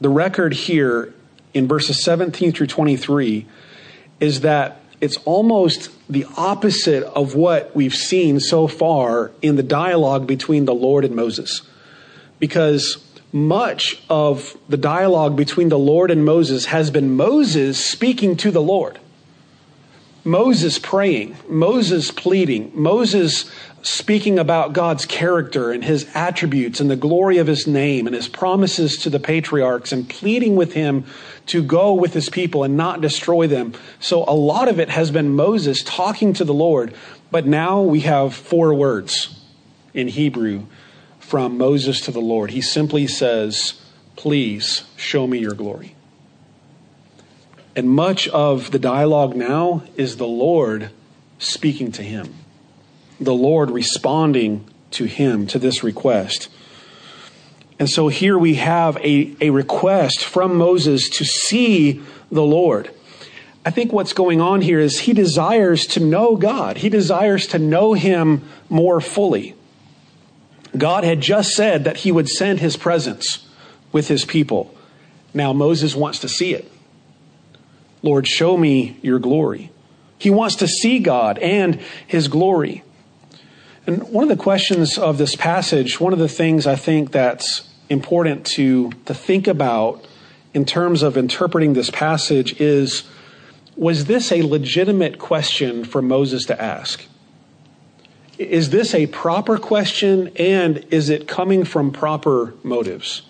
the 0.00 0.08
record 0.08 0.52
here 0.52 1.12
in 1.54 1.66
verses 1.66 2.02
17 2.02 2.52
through 2.52 2.68
23, 2.68 3.46
is 4.20 4.42
that 4.42 4.80
it's 5.00 5.16
almost 5.18 5.90
the 6.10 6.26
opposite 6.36 7.04
of 7.04 7.34
what 7.34 7.74
we've 7.74 7.94
seen 7.94 8.40
so 8.40 8.66
far 8.66 9.30
in 9.42 9.56
the 9.56 9.62
dialogue 9.62 10.26
between 10.26 10.64
the 10.64 10.74
Lord 10.74 11.04
and 11.04 11.14
Moses. 11.14 11.62
Because 12.38 13.04
much 13.32 14.00
of 14.08 14.56
the 14.68 14.76
dialogue 14.76 15.36
between 15.36 15.68
the 15.68 15.78
Lord 15.78 16.10
and 16.10 16.24
Moses 16.24 16.66
has 16.66 16.90
been 16.90 17.14
Moses 17.16 17.84
speaking 17.84 18.36
to 18.36 18.50
the 18.50 18.62
Lord. 18.62 18.98
Moses 20.28 20.78
praying, 20.78 21.36
Moses 21.48 22.10
pleading, 22.10 22.70
Moses 22.74 23.50
speaking 23.80 24.38
about 24.38 24.74
God's 24.74 25.06
character 25.06 25.70
and 25.70 25.82
his 25.82 26.06
attributes 26.14 26.80
and 26.80 26.90
the 26.90 26.96
glory 26.96 27.38
of 27.38 27.46
his 27.46 27.66
name 27.66 28.06
and 28.06 28.14
his 28.14 28.28
promises 28.28 28.98
to 28.98 29.10
the 29.10 29.18
patriarchs 29.18 29.90
and 29.90 30.06
pleading 30.06 30.54
with 30.54 30.74
him 30.74 31.04
to 31.46 31.62
go 31.62 31.94
with 31.94 32.12
his 32.12 32.28
people 32.28 32.62
and 32.62 32.76
not 32.76 33.00
destroy 33.00 33.46
them. 33.46 33.72
So 34.00 34.24
a 34.24 34.34
lot 34.34 34.68
of 34.68 34.78
it 34.78 34.90
has 34.90 35.10
been 35.10 35.34
Moses 35.34 35.82
talking 35.82 36.34
to 36.34 36.44
the 36.44 36.52
Lord, 36.52 36.92
but 37.30 37.46
now 37.46 37.80
we 37.80 38.00
have 38.00 38.34
four 38.34 38.74
words 38.74 39.40
in 39.94 40.08
Hebrew 40.08 40.66
from 41.20 41.56
Moses 41.56 42.02
to 42.02 42.10
the 42.10 42.20
Lord. 42.20 42.50
He 42.50 42.60
simply 42.60 43.06
says, 43.06 43.80
please 44.16 44.82
show 44.96 45.26
me 45.26 45.38
your 45.38 45.54
glory. 45.54 45.94
And 47.78 47.90
much 47.90 48.26
of 48.26 48.72
the 48.72 48.80
dialogue 48.80 49.36
now 49.36 49.84
is 49.96 50.16
the 50.16 50.26
Lord 50.26 50.90
speaking 51.38 51.92
to 51.92 52.02
him, 52.02 52.34
the 53.20 53.32
Lord 53.32 53.70
responding 53.70 54.68
to 54.90 55.04
him, 55.04 55.46
to 55.46 55.60
this 55.60 55.84
request. 55.84 56.48
And 57.78 57.88
so 57.88 58.08
here 58.08 58.36
we 58.36 58.56
have 58.56 58.96
a, 58.96 59.32
a 59.40 59.50
request 59.50 60.24
from 60.24 60.56
Moses 60.56 61.08
to 61.10 61.24
see 61.24 62.02
the 62.32 62.42
Lord. 62.42 62.90
I 63.64 63.70
think 63.70 63.92
what's 63.92 64.12
going 64.12 64.40
on 64.40 64.60
here 64.60 64.80
is 64.80 64.98
he 64.98 65.12
desires 65.12 65.86
to 65.86 66.00
know 66.00 66.34
God. 66.34 66.78
He 66.78 66.88
desires 66.88 67.46
to 67.46 67.60
know 67.60 67.92
him 67.92 68.42
more 68.68 69.00
fully. 69.00 69.54
God 70.76 71.04
had 71.04 71.20
just 71.20 71.54
said 71.54 71.84
that 71.84 71.98
he 71.98 72.10
would 72.10 72.28
send 72.28 72.58
his 72.58 72.76
presence 72.76 73.46
with 73.92 74.08
his 74.08 74.24
people. 74.24 74.74
Now 75.32 75.52
Moses 75.52 75.94
wants 75.94 76.18
to 76.18 76.28
see 76.28 76.54
it. 76.54 76.72
Lord, 78.02 78.26
show 78.26 78.56
me 78.56 78.98
your 79.02 79.18
glory. 79.18 79.72
He 80.18 80.30
wants 80.30 80.56
to 80.56 80.68
see 80.68 80.98
God 80.98 81.38
and 81.38 81.80
his 82.06 82.28
glory. 82.28 82.82
And 83.86 84.02
one 84.10 84.24
of 84.24 84.36
the 84.36 84.42
questions 84.42 84.98
of 84.98 85.18
this 85.18 85.34
passage, 85.36 86.00
one 86.00 86.12
of 86.12 86.18
the 86.18 86.28
things 86.28 86.66
I 86.66 86.76
think 86.76 87.12
that's 87.12 87.68
important 87.88 88.44
to, 88.46 88.90
to 89.06 89.14
think 89.14 89.46
about 89.46 90.06
in 90.52 90.64
terms 90.64 91.02
of 91.02 91.16
interpreting 91.16 91.72
this 91.72 91.90
passage 91.90 92.60
is 92.60 93.04
was 93.76 94.06
this 94.06 94.32
a 94.32 94.42
legitimate 94.42 95.18
question 95.20 95.84
for 95.84 96.02
Moses 96.02 96.46
to 96.46 96.60
ask? 96.60 97.04
Is 98.36 98.70
this 98.70 98.92
a 98.92 99.06
proper 99.06 99.56
question 99.56 100.32
and 100.36 100.84
is 100.90 101.08
it 101.08 101.28
coming 101.28 101.64
from 101.64 101.92
proper 101.92 102.54
motives? 102.64 103.22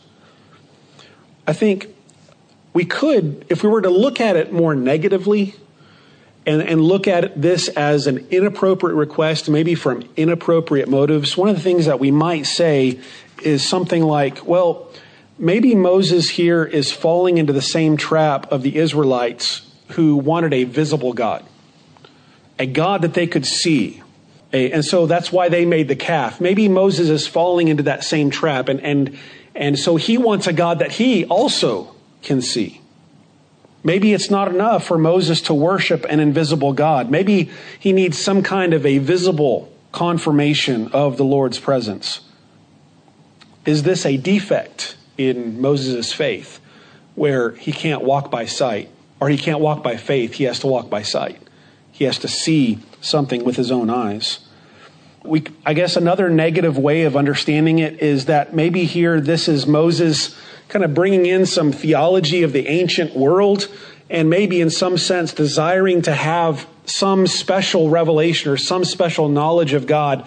I 1.47 1.53
think 1.53 1.95
we 2.73 2.85
could, 2.85 3.47
if 3.49 3.63
we 3.63 3.69
were 3.69 3.83
to 3.83 3.91
look 3.91 4.21
at 4.21 4.37
it 4.37 4.53
more 4.53 4.75
negatively 4.75 5.55
and, 6.47 6.63
and 6.63 6.81
look 6.81 7.09
at 7.09 7.41
this 7.41 7.69
as 7.69 8.07
an 8.07 8.27
inappropriate 8.31 8.97
request, 8.97 9.49
maybe 9.49 9.75
from 9.75 10.09
inappropriate 10.17 10.89
motives, 10.89 11.37
one 11.37 11.49
of 11.49 11.57
the 11.57 11.63
things 11.63 11.87
that 11.87 12.01
we 12.01 12.11
might 12.11 12.47
say 12.47 13.01
is 13.43 13.67
something 13.67 14.03
like, 14.03 14.47
well, 14.47 14.91
maybe 15.39 15.75
Moses 15.75 16.31
here 16.31 16.65
is 16.65 16.93
falling 16.93 17.39
into 17.39 17.53
the 17.53 17.63
same 17.63 17.97
trap 17.97 18.51
of 18.51 18.63
the 18.63 18.77
Israelites 18.77 19.63
who 19.91 20.17
wanted 20.17 20.53
a 20.53 20.65
visible 20.65 21.13
God, 21.13 21.45
a 22.59 22.67
God 22.67 23.03
that 23.03 23.15
they 23.15 23.27
could 23.27 23.47
see. 23.47 24.03
and 24.53 24.85
so 24.85 25.07
that's 25.07 25.31
why 25.31 25.49
they 25.49 25.65
made 25.65 25.89
the 25.89 25.97
calf. 25.97 26.41
Maybe 26.41 26.69
Moses 26.69 27.09
is 27.09 27.27
falling 27.27 27.69
into 27.69 27.85
that 27.85 28.05
same 28.05 28.31
trap, 28.31 28.69
and, 28.69 28.81
and, 28.81 29.19
and 29.55 29.79
so 29.79 29.97
he 29.97 30.19
wants 30.19 30.47
a 30.47 30.53
God 30.53 30.81
that 30.81 30.93
he 30.93 31.25
also 31.27 31.95
can 32.23 32.41
see. 32.43 32.81
Maybe 33.85 34.13
it's 34.13 34.31
not 34.31 34.49
enough 34.49 34.87
for 34.87 34.99
Moses 34.99 35.41
to 35.43 35.55
worship 35.55 36.05
an 36.09 36.21
invisible 36.21 36.73
God. 36.73 37.11
Maybe 37.11 37.51
he 37.79 37.93
needs 37.93 38.19
some 38.19 38.43
kind 38.43 38.75
of 38.75 38.85
a 38.85 38.99
visible 38.99 39.73
confirmation 39.93 40.89
of 40.93 41.17
the 41.17 41.25
Lord's 41.25 41.59
presence. 41.59 42.21
Is 43.65 43.85
this 43.85 44.05
a 44.05 44.17
defect 44.17 44.97
in 45.17 45.61
Moses' 45.61 46.13
faith 46.13 46.61
where 47.15 47.53
he 47.53 47.73
can't 47.73 48.03
walk 48.03 48.31
by 48.31 48.47
sight 48.47 48.89
or 49.21 49.29
he 49.29 49.39
can't 49.39 49.61
walk 49.61 49.83
by 49.83 49.97
faith? 49.97 50.35
He 50.35 50.45
has 50.45 50.59
to 50.61 50.67
walk 50.67 50.91
by 50.91 51.03
sight. 51.03 51.41
He 51.93 52.05
has 52.05 52.19
to 52.21 52.29
see 52.29 52.79
something 53.01 53.45
with 53.45 53.57
his 53.57 53.71
own 53.71 53.91
eyes. 53.91 54.41
We, 55.29 55.45
I 55.67 55.75
guess 55.75 55.97
another 55.97 56.31
negative 56.31 56.79
way 56.79 57.03
of 57.03 57.15
understanding 57.15 57.81
it 57.81 58.01
is 58.01 58.25
that 58.25 58.55
maybe 58.55 58.87
here 58.87 59.21
this 59.21 59.47
is 59.47 59.67
Moses 59.67 60.35
kind 60.69 60.83
of 60.83 60.95
bringing 60.95 61.27
in 61.27 61.45
some 61.45 61.71
theology 61.71 62.43
of 62.43 62.55
the 62.55 62.67
ancient 62.67 63.15
world 63.15 63.69
and 64.09 64.31
maybe 64.31 64.59
in 64.63 64.71
some 64.71 64.97
sense 64.97 65.35
desiring 65.35 66.01
to 66.01 66.15
have 66.15 66.67
some 66.87 67.27
special 67.27 67.91
revelation 67.91 68.51
or 68.51 68.57
some 68.57 68.87
special 68.87 69.29
knowledge 69.29 69.75
of 69.75 69.87
God 69.87 70.27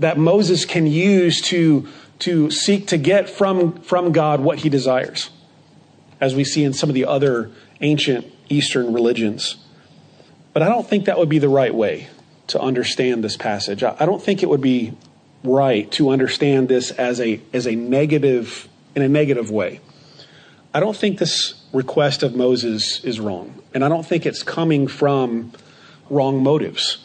that 0.00 0.18
Moses 0.18 0.64
can 0.64 0.88
use 0.88 1.40
to, 1.42 1.86
to 2.18 2.50
seek 2.50 2.88
to 2.88 2.96
get 2.96 3.30
from, 3.30 3.80
from 3.82 4.10
God 4.10 4.40
what 4.40 4.58
he 4.58 4.68
desires, 4.68 5.30
as 6.20 6.34
we 6.34 6.42
see 6.42 6.64
in 6.64 6.72
some 6.72 6.90
of 6.90 6.94
the 6.94 7.04
other 7.04 7.52
ancient 7.80 8.26
Eastern 8.48 8.92
religions. 8.92 9.54
But 10.52 10.64
I 10.64 10.68
don't 10.68 10.88
think 10.88 11.04
that 11.04 11.16
would 11.16 11.28
be 11.28 11.38
the 11.38 11.48
right 11.48 11.72
way 11.72 12.08
to 12.52 12.60
understand 12.60 13.22
this 13.22 13.36
passage. 13.36 13.82
I 13.82 14.06
don't 14.06 14.22
think 14.22 14.42
it 14.42 14.48
would 14.48 14.60
be 14.60 14.92
right 15.44 15.90
to 15.92 16.10
understand 16.10 16.68
this 16.68 16.90
as 16.92 17.20
a, 17.20 17.40
as 17.52 17.66
a 17.66 17.74
negative 17.74 18.68
in 18.94 19.02
a 19.02 19.08
negative 19.08 19.50
way. 19.50 19.80
I 20.74 20.80
don't 20.80 20.96
think 20.96 21.18
this 21.18 21.54
request 21.72 22.22
of 22.22 22.34
Moses 22.34 23.02
is 23.04 23.20
wrong, 23.20 23.62
and 23.74 23.84
I 23.84 23.88
don't 23.88 24.06
think 24.06 24.24
it's 24.24 24.42
coming 24.42 24.86
from 24.86 25.52
wrong 26.08 26.42
motives. 26.42 26.98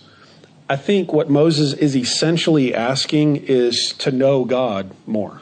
I 0.70 0.76
think 0.76 1.14
what 1.14 1.30
Moses 1.30 1.74
is 1.74 1.96
essentially 1.96 2.76
asking 2.76 3.38
is 3.38 3.94
to 4.00 4.12
know 4.12 4.44
God 4.44 4.92
more. 5.06 5.42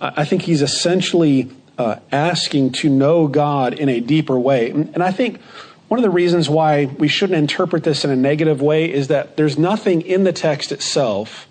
I 0.00 0.24
think 0.24 0.42
he's 0.42 0.60
essentially 0.60 1.50
uh, 1.78 1.96
asking 2.10 2.72
to 2.72 2.88
know 2.88 3.28
God 3.28 3.74
in 3.74 3.88
a 3.88 4.00
deeper 4.00 4.38
way. 4.38 4.70
And 4.70 5.02
I 5.02 5.12
think 5.12 5.40
one 5.88 5.98
of 5.98 6.02
the 6.02 6.10
reasons 6.10 6.48
why 6.48 6.86
we 6.86 7.08
shouldn't 7.08 7.38
interpret 7.38 7.84
this 7.84 8.04
in 8.04 8.10
a 8.10 8.16
negative 8.16 8.60
way 8.60 8.92
is 8.92 9.08
that 9.08 9.36
there's 9.36 9.56
nothing 9.56 10.02
in 10.02 10.24
the 10.24 10.32
text 10.32 10.72
itself 10.72 11.46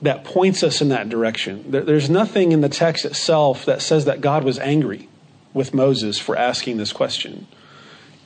that 0.00 0.24
points 0.24 0.62
us 0.62 0.80
in 0.80 0.88
that 0.88 1.08
direction. 1.08 1.64
there's 1.68 2.10
nothing 2.10 2.52
in 2.52 2.60
the 2.60 2.68
text 2.68 3.04
itself 3.04 3.64
that 3.66 3.80
says 3.80 4.06
that 4.06 4.20
God 4.20 4.42
was 4.42 4.58
angry 4.58 5.08
with 5.52 5.72
Moses 5.74 6.18
for 6.18 6.36
asking 6.36 6.78
this 6.78 6.92
question. 6.92 7.46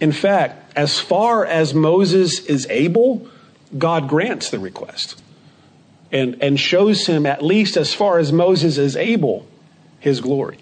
In 0.00 0.12
fact, 0.12 0.73
as 0.76 0.99
far 0.99 1.45
as 1.45 1.75
Moses 1.75 2.40
is 2.47 2.66
able, 2.71 3.28
God 3.76 4.09
grants 4.09 4.50
the 4.50 4.59
request 4.59 5.21
and, 6.12 6.40
and 6.43 6.59
shows 6.59 7.07
him, 7.07 7.26
at 7.26 7.43
least 7.43 7.76
as 7.76 7.93
far 7.93 8.19
as 8.19 8.33
Moses 8.33 8.78
is 8.78 8.97
able, 8.97 9.47
his 9.99 10.21
glory. 10.21 10.59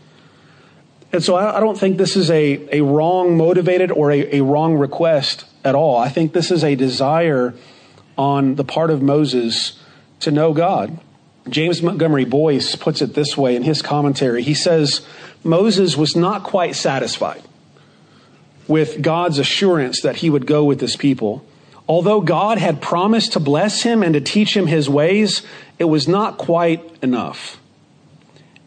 And 1.14 1.22
so 1.22 1.36
I, 1.36 1.58
I 1.58 1.60
don't 1.60 1.78
think 1.78 1.96
this 1.96 2.16
is 2.16 2.28
a, 2.28 2.78
a 2.78 2.80
wrong 2.80 3.36
motivated 3.36 3.92
or 3.92 4.10
a, 4.10 4.38
a 4.38 4.40
wrong 4.42 4.74
request 4.74 5.44
at 5.64 5.76
all. 5.76 5.96
I 5.96 6.08
think 6.08 6.32
this 6.32 6.50
is 6.50 6.64
a 6.64 6.74
desire 6.74 7.54
on 8.18 8.56
the 8.56 8.64
part 8.64 8.90
of 8.90 9.00
Moses 9.00 9.80
to 10.20 10.32
know 10.32 10.52
God. 10.52 10.98
James 11.48 11.80
Montgomery 11.82 12.24
Boice 12.24 12.74
puts 12.74 13.00
it 13.00 13.14
this 13.14 13.36
way 13.36 13.54
in 13.54 13.62
his 13.62 13.80
commentary. 13.80 14.42
He 14.42 14.54
says, 14.54 15.06
Moses 15.44 15.96
was 15.96 16.16
not 16.16 16.42
quite 16.42 16.74
satisfied 16.74 17.44
with 18.66 19.00
God's 19.00 19.38
assurance 19.38 20.00
that 20.02 20.16
he 20.16 20.30
would 20.30 20.48
go 20.48 20.64
with 20.64 20.80
his 20.80 20.96
people. 20.96 21.46
Although 21.86 22.22
God 22.22 22.58
had 22.58 22.82
promised 22.82 23.34
to 23.34 23.40
bless 23.40 23.82
him 23.82 24.02
and 24.02 24.14
to 24.14 24.20
teach 24.20 24.56
him 24.56 24.66
his 24.66 24.90
ways, 24.90 25.42
it 25.78 25.84
was 25.84 26.08
not 26.08 26.38
quite 26.38 26.82
enough. 27.02 27.60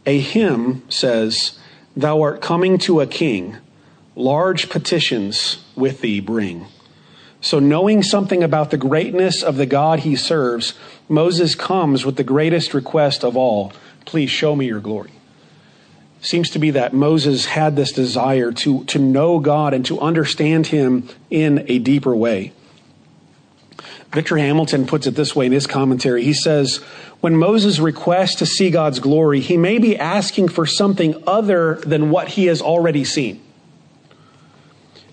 A 0.06 0.18
hymn 0.18 0.84
says, 0.88 1.57
Thou 1.98 2.22
art 2.22 2.42
coming 2.42 2.78
to 2.80 3.02
a 3.02 3.08
king, 3.08 3.58
large 4.16 4.70
petitions 4.70 5.66
with 5.76 6.02
thee 6.02 6.20
bring. 6.20 6.68
So, 7.42 7.58
knowing 7.58 8.04
something 8.04 8.44
about 8.44 8.70
the 8.70 8.78
greatness 8.78 9.42
of 9.42 9.58
the 9.58 9.66
God 9.66 10.02
he 10.02 10.16
serves, 10.16 10.76
Moses 11.10 11.56
comes 11.56 12.06
with 12.06 12.16
the 12.16 12.24
greatest 12.24 12.74
request 12.76 13.24
of 13.24 13.36
all 13.36 13.74
please 14.06 14.30
show 14.30 14.56
me 14.56 14.68
your 14.68 14.80
glory. 14.80 15.12
Seems 16.22 16.50
to 16.52 16.60
be 16.60 16.72
that 16.72 16.94
Moses 16.94 17.46
had 17.46 17.76
this 17.76 17.92
desire 17.92 18.52
to, 18.54 18.86
to 18.86 19.00
know 19.00 19.40
God 19.40 19.74
and 19.74 19.86
to 19.88 20.00
understand 20.00 20.68
him 20.68 21.10
in 21.30 21.66
a 21.68 21.80
deeper 21.80 22.16
way. 22.16 22.54
Victor 24.14 24.38
Hamilton 24.38 24.88
puts 24.88 25.06
it 25.06 25.16
this 25.16 25.36
way 25.36 25.46
in 25.46 25.52
his 25.52 25.68
commentary. 25.68 26.24
He 26.24 26.34
says, 26.34 26.78
When 27.20 27.36
Moses 27.36 27.80
requests 27.80 28.36
to 28.36 28.46
see 28.46 28.70
God's 28.70 29.00
glory, 29.00 29.42
he 29.42 29.58
may 29.58 29.80
be 29.80 29.98
asking 29.98 30.50
for 30.50 30.66
something 30.66 31.22
other 31.28 31.76
than 31.76 32.10
what 32.10 32.30
he 32.30 32.46
has 32.46 32.62
already 32.62 33.04
seen. 33.04 33.42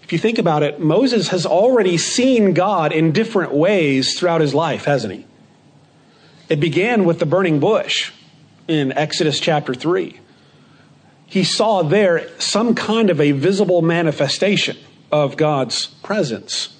If 0.02 0.12
you 0.12 0.18
think 0.18 0.38
about 0.38 0.62
it, 0.62 0.80
Moses 0.80 1.28
has 1.28 1.46
already 1.46 1.96
seen 1.96 2.52
God 2.52 2.92
in 2.92 3.12
different 3.12 3.52
ways 3.52 4.18
throughout 4.18 4.42
his 4.42 4.54
life, 4.54 4.84
hasn't 4.84 5.14
he? 5.14 5.26
It 6.48 6.60
began 6.60 7.04
with 7.04 7.18
the 7.18 7.26
burning 7.26 7.58
bush 7.58 8.12
in 8.68 8.92
Exodus 8.92 9.40
chapter 9.40 9.74
3. 9.74 10.20
He 11.26 11.42
saw 11.42 11.82
there 11.82 12.28
some 12.38 12.74
kind 12.74 13.10
of 13.10 13.20
a 13.20 13.32
visible 13.32 13.82
manifestation 13.82 14.76
of 15.10 15.36
God's 15.36 15.86
presence. 15.86 16.76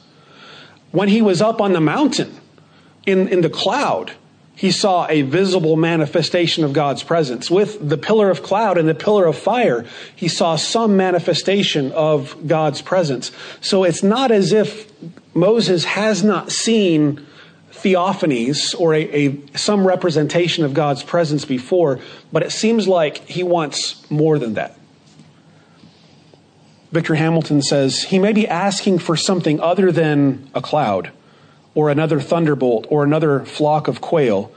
When 0.95 1.09
he 1.09 1.23
was 1.23 1.43
up 1.43 1.61
on 1.61 1.73
the 1.73 1.81
mountain 1.81 2.33
in, 3.05 3.27
in 3.27 3.41
the 3.41 3.51
cloud, 3.51 4.13
he 4.55 4.71
saw 4.71 5.09
a 5.09 5.23
visible 5.23 5.75
manifestation 5.75 6.63
of 6.63 6.73
God's 6.73 7.03
presence. 7.03 7.51
With 7.51 7.89
the 7.89 7.99
pillar 7.99 8.31
of 8.31 8.45
cloud 8.45 8.79
and 8.79 8.89
the 8.89 8.95
pillar 8.95 9.27
of 9.27 9.37
fire, 9.37 9.85
he 10.15 10.29
saw 10.29 10.55
some 10.55 10.97
manifestation 10.97 11.91
of 11.91 12.47
God's 12.47 12.81
presence. 12.81 13.33
So 13.61 13.83
it's 13.83 14.05
not 14.05 14.31
as 14.31 14.53
if 14.53 14.89
Moses 15.35 15.85
has 15.85 16.23
not 16.23 16.53
seen 16.53 17.27
theophanies 17.73 18.79
or 18.79 18.95
a, 18.95 19.27
a, 19.27 19.47
some 19.57 19.85
representation 19.85 20.65
of 20.65 20.75
God's 20.75 21.03
presence 21.03 21.45
before, 21.45 21.99
but 22.31 22.45
it 22.45 22.53
seems 22.53 22.87
like 22.87 23.27
he 23.27 23.43
wants 23.43 24.09
more 24.13 24.39
than 24.39 24.55
that. 24.55 24.79
Victor 26.95 27.17
Hamilton 27.17 27.61
says 27.61 28.05
he 28.05 28.21
may 28.21 28.33
be 28.33 28.47
asking 28.47 29.01
for 29.01 29.17
something 29.17 29.59
other 29.59 29.91
than 29.91 30.49
a 30.55 30.63
cloud 30.63 31.11
or 31.75 31.91
another 31.91 32.21
thunderbolt 32.21 32.87
or 32.89 33.03
another 33.03 33.45
flock 33.45 33.89
of 33.89 34.01
quail. 34.01 34.53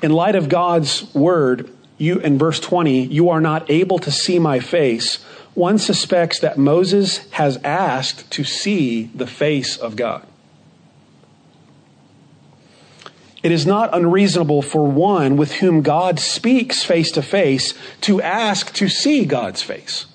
In 0.00 0.12
light 0.12 0.36
of 0.36 0.48
God's 0.48 1.12
word, 1.16 1.68
you 1.98 2.20
in 2.20 2.38
verse 2.38 2.60
20, 2.60 3.06
you 3.06 3.28
are 3.28 3.40
not 3.40 3.68
able 3.68 3.98
to 3.98 4.12
see 4.12 4.38
my 4.38 4.60
face. 4.60 5.16
One 5.54 5.78
suspects 5.78 6.38
that 6.38 6.56
Moses 6.56 7.28
has 7.32 7.56
asked 7.64 8.30
to 8.30 8.44
see 8.44 9.10
the 9.12 9.26
face 9.26 9.76
of 9.76 9.96
God. 9.96 10.24
It 13.42 13.50
is 13.50 13.66
not 13.66 13.92
unreasonable 13.92 14.62
for 14.62 14.86
one 14.86 15.36
with 15.36 15.54
whom 15.54 15.82
God 15.82 16.20
speaks 16.20 16.84
face 16.84 17.10
to 17.10 17.20
face 17.20 17.74
to 18.02 18.22
ask 18.22 18.72
to 18.74 18.88
see 18.88 19.24
God's 19.24 19.60
face. 19.60 20.06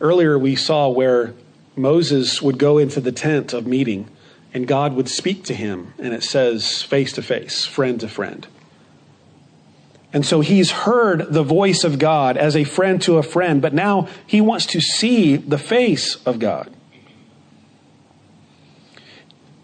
Earlier, 0.00 0.38
we 0.38 0.56
saw 0.56 0.88
where 0.88 1.34
Moses 1.76 2.40
would 2.40 2.58
go 2.58 2.78
into 2.78 3.00
the 3.00 3.12
tent 3.12 3.52
of 3.52 3.66
meeting 3.66 4.08
and 4.52 4.66
God 4.66 4.94
would 4.94 5.08
speak 5.08 5.44
to 5.44 5.54
him, 5.54 5.94
and 5.98 6.12
it 6.12 6.24
says 6.24 6.82
face 6.82 7.12
to 7.12 7.22
face, 7.22 7.64
friend 7.66 8.00
to 8.00 8.08
friend. 8.08 8.46
And 10.12 10.26
so 10.26 10.40
he's 10.40 10.72
heard 10.72 11.32
the 11.32 11.44
voice 11.44 11.84
of 11.84 12.00
God 12.00 12.36
as 12.36 12.56
a 12.56 12.64
friend 12.64 13.00
to 13.02 13.18
a 13.18 13.22
friend, 13.22 13.62
but 13.62 13.72
now 13.72 14.08
he 14.26 14.40
wants 14.40 14.66
to 14.66 14.80
see 14.80 15.36
the 15.36 15.58
face 15.58 16.16
of 16.26 16.40
God. 16.40 16.72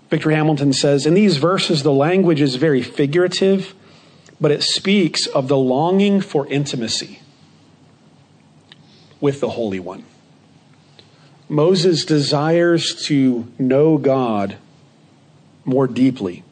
Victor 0.08 0.30
Hamilton 0.30 0.72
says 0.72 1.04
In 1.04 1.14
these 1.14 1.38
verses, 1.38 1.82
the 1.82 1.92
language 1.92 2.40
is 2.40 2.54
very 2.54 2.82
figurative, 2.82 3.74
but 4.40 4.52
it 4.52 4.62
speaks 4.62 5.26
of 5.26 5.48
the 5.48 5.56
longing 5.56 6.20
for 6.20 6.46
intimacy 6.46 7.20
with 9.20 9.40
the 9.40 9.50
Holy 9.50 9.80
One. 9.80 10.04
Moses 11.48 12.04
desires 12.04 12.94
to 13.06 13.46
know 13.58 13.98
God 13.98 14.56
more 15.64 15.86
deeply. 15.86 16.42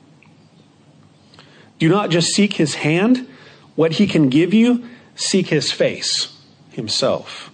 Do 1.79 1.89
not 1.89 2.11
just 2.11 2.29
seek 2.29 2.55
his 2.55 2.77
hand, 2.77 3.29
what 3.75 3.93
he 3.93 4.07
can 4.07 4.29
give 4.29 4.55
you, 4.55 4.85
seek 5.17 5.49
his 5.49 5.73
face 5.73 6.37
himself. 6.71 7.51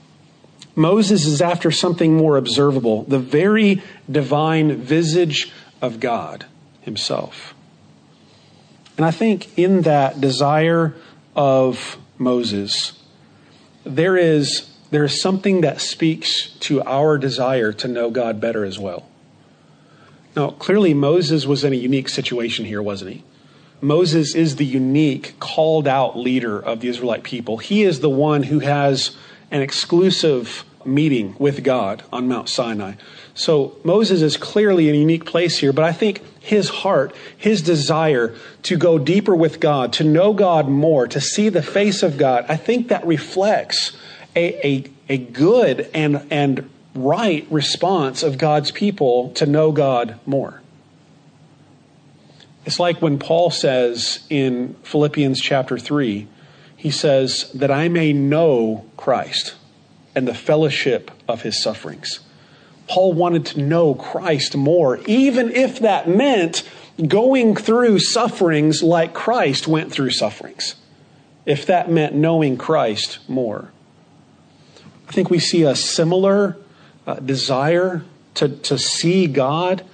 Moses 0.77 1.27
is 1.27 1.43
after 1.43 1.71
something 1.71 2.17
more 2.17 2.37
observable, 2.37 3.03
the 3.05 3.19
very 3.19 3.83
divine 4.11 4.77
visage 4.77 5.53
of 5.83 6.01
God 6.01 6.47
himself. 6.83 7.55
And 8.97 9.07
I 9.07 9.11
think 9.11 9.59
in 9.59 9.83
that 9.83 10.21
desire 10.21 10.95
of 11.35 11.99
Moses, 12.19 12.93
there 13.85 14.17
is, 14.17 14.70
there 14.91 15.05
is 15.05 15.21
something 15.21 15.61
that 15.61 15.81
speaks 15.81 16.51
to 16.61 16.83
our 16.83 17.17
desire 17.19 17.73
to 17.73 17.89
know 17.89 18.11
God 18.11 18.41
better 18.41 18.65
as 18.65 18.79
well. 18.79 19.07
Now, 20.37 20.51
clearly, 20.51 20.95
Moses 20.95 21.47
was 21.47 21.65
in 21.65 21.73
a 21.73 21.77
unique 21.77 22.09
situation 22.09 22.65
here, 22.65 22.83
wasn't 22.83 23.13
he? 23.13 23.25
Moses 23.81 24.35
is 24.35 24.57
the 24.57 24.65
unique, 24.65 25.39
called 25.41 25.89
out 25.89 26.19
leader 26.19 26.61
of 26.61 26.81
the 26.81 26.89
Israelite 26.89 27.23
people. 27.23 27.59
He 27.59 27.83
is 27.83 28.01
the 28.01 28.11
one 28.11 28.45
who 28.45 28.59
has 28.59 29.17
an 29.51 29.63
exclusive 29.63 30.65
meeting 30.85 31.35
with 31.39 31.65
God 31.65 32.03
on 32.13 32.29
Mount 32.29 32.49
Sinai. 32.49 32.95
So 33.35 33.77
Moses 33.85 34.23
is 34.23 34.37
clearly 34.37 34.89
in 34.89 34.95
a 34.95 34.99
unique 34.99 35.25
place 35.25 35.59
here, 35.59 35.73
but 35.73 35.85
I 35.85 35.93
think 35.93 36.23
his 36.41 36.69
heart, 36.69 37.15
his 37.37 37.63
desire 37.63 38.35
to 38.63 38.77
go 38.77 38.99
deeper 38.99 39.35
with 39.35 39.61
God, 39.61 39.93
to 39.95 40.05
know 40.05 40.33
God 40.33 40.69
more, 40.69 41.07
to 41.09 41.21
see 41.21 41.49
the 41.49 41.63
face 41.63 42.03
of 42.03 42.19
God, 42.19 42.45
I 42.49 42.57
think 42.57 42.89
that 42.89 43.07
reflects 43.07 43.97
a, 44.35 44.67
a, 44.67 44.85
a 45.09 45.19
good 45.19 45.91
and, 45.95 46.27
and 46.31 46.69
right 46.95 47.47
response 47.51 48.23
of 48.23 48.39
God's 48.39 48.71
people 48.71 49.31
to 49.33 49.47
know 49.47 49.73
God 49.73 50.19
more. 50.27 50.61
It's 52.67 52.79
like 52.79 53.01
when 53.01 53.19
Paul 53.19 53.51
says 53.51 54.21
in 54.29 54.75
Philippians 54.83 55.41
chapter 55.41 55.79
3, 55.79 56.29
he 56.77 56.91
says, 56.91 57.51
that 57.53 57.71
I 57.71 57.89
may 57.89 58.13
know 58.13 58.87
Christ 58.97 59.55
and 60.15 60.27
the 60.27 60.35
fellowship 60.35 61.11
of 61.29 61.43
his 61.43 61.63
sufferings. 61.63 62.21
Paul 62.89 63.13
wanted 63.13 63.47
to 63.47 63.61
know 63.61 63.95
Christ 63.95 64.57
more, 64.57 64.99
even 65.07 65.51
if 65.51 65.81
that 65.81 66.09
meant 66.09 66.69
going 67.07 67.55
through 67.55 68.01
sufferings 68.01 68.83
like 68.83 69.15
Christ 69.15 69.69
went 69.69 69.93
through 69.93 70.11
sufferings. 70.11 70.75
If 71.47 71.67
that 71.67 71.91
meant 71.91 72.15
knowing 72.15 72.57
Christ 72.57 73.19
more. 73.29 73.73
I 75.11 75.13
think 75.13 75.29
we 75.29 75.41
see 75.41 75.65
a 75.65 75.75
similar 75.75 76.57
uh, 77.05 77.15
desire 77.17 78.05
to, 78.35 78.49
to 78.49 78.79
see 78.79 79.27
God, 79.27 79.85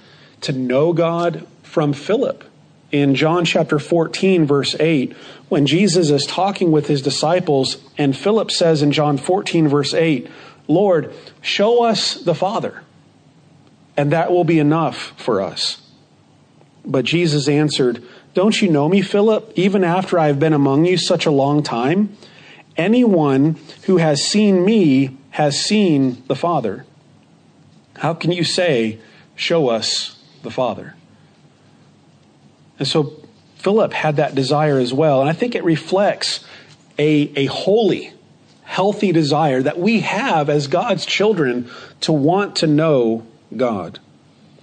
to 0.41 0.51
know 0.51 0.93
God 0.93 1.47
from 1.63 1.93
Philip. 1.93 2.43
In 2.91 3.15
John 3.15 3.43
chapter 3.43 3.79
14, 3.79 4.45
verse 4.45 4.75
8, 4.79 5.13
when 5.49 5.65
Jesus 5.65 6.11
is 6.11 6.27
talking 6.27 6.71
with 6.71 6.85
his 6.85 7.01
disciples, 7.01 7.77
and 7.97 8.15
Philip 8.15 8.51
says 8.51 8.83
in 8.83 8.91
John 8.91 9.17
14, 9.17 9.67
verse 9.67 9.95
8, 9.95 10.29
Lord, 10.67 11.11
show 11.41 11.83
us 11.83 12.13
the 12.21 12.35
Father, 12.35 12.83
and 13.97 14.11
that 14.11 14.31
will 14.31 14.43
be 14.43 14.59
enough 14.59 15.13
for 15.17 15.41
us. 15.41 15.81
But 16.85 17.05
Jesus 17.05 17.47
answered, 17.47 18.03
Don't 18.35 18.61
you 18.61 18.69
know 18.69 18.87
me, 18.87 19.01
Philip, 19.01 19.51
even 19.55 19.83
after 19.83 20.19
I 20.19 20.27
have 20.27 20.39
been 20.39 20.53
among 20.53 20.85
you 20.85 20.95
such 20.95 21.25
a 21.25 21.31
long 21.31 21.63
time? 21.63 22.15
Anyone 22.77 23.57
who 23.83 23.97
has 23.97 24.23
seen 24.23 24.63
me 24.63 25.17
has 25.31 25.59
seen 25.59 26.23
the 26.27 26.35
Father. 26.35 26.85
How 27.97 28.13
can 28.13 28.31
you 28.31 28.43
say, 28.43 28.99
Show 29.35 29.69
us 29.69 30.17
the 30.43 30.51
Father? 30.51 30.95
And 32.79 32.87
so 32.87 33.13
Philip 33.55 33.93
had 33.93 34.15
that 34.17 34.35
desire 34.35 34.79
as 34.79 34.93
well. 34.93 35.21
And 35.21 35.29
I 35.29 35.33
think 35.33 35.55
it 35.55 35.63
reflects 35.63 36.43
a, 36.97 37.31
a 37.35 37.45
holy, 37.45 38.13
healthy 38.63 39.11
desire 39.11 39.61
that 39.61 39.79
we 39.79 40.01
have 40.01 40.49
as 40.49 40.67
God's 40.67 41.05
children 41.05 41.69
to 42.01 42.11
want 42.11 42.55
to 42.57 42.67
know 42.67 43.25
God. 43.55 43.99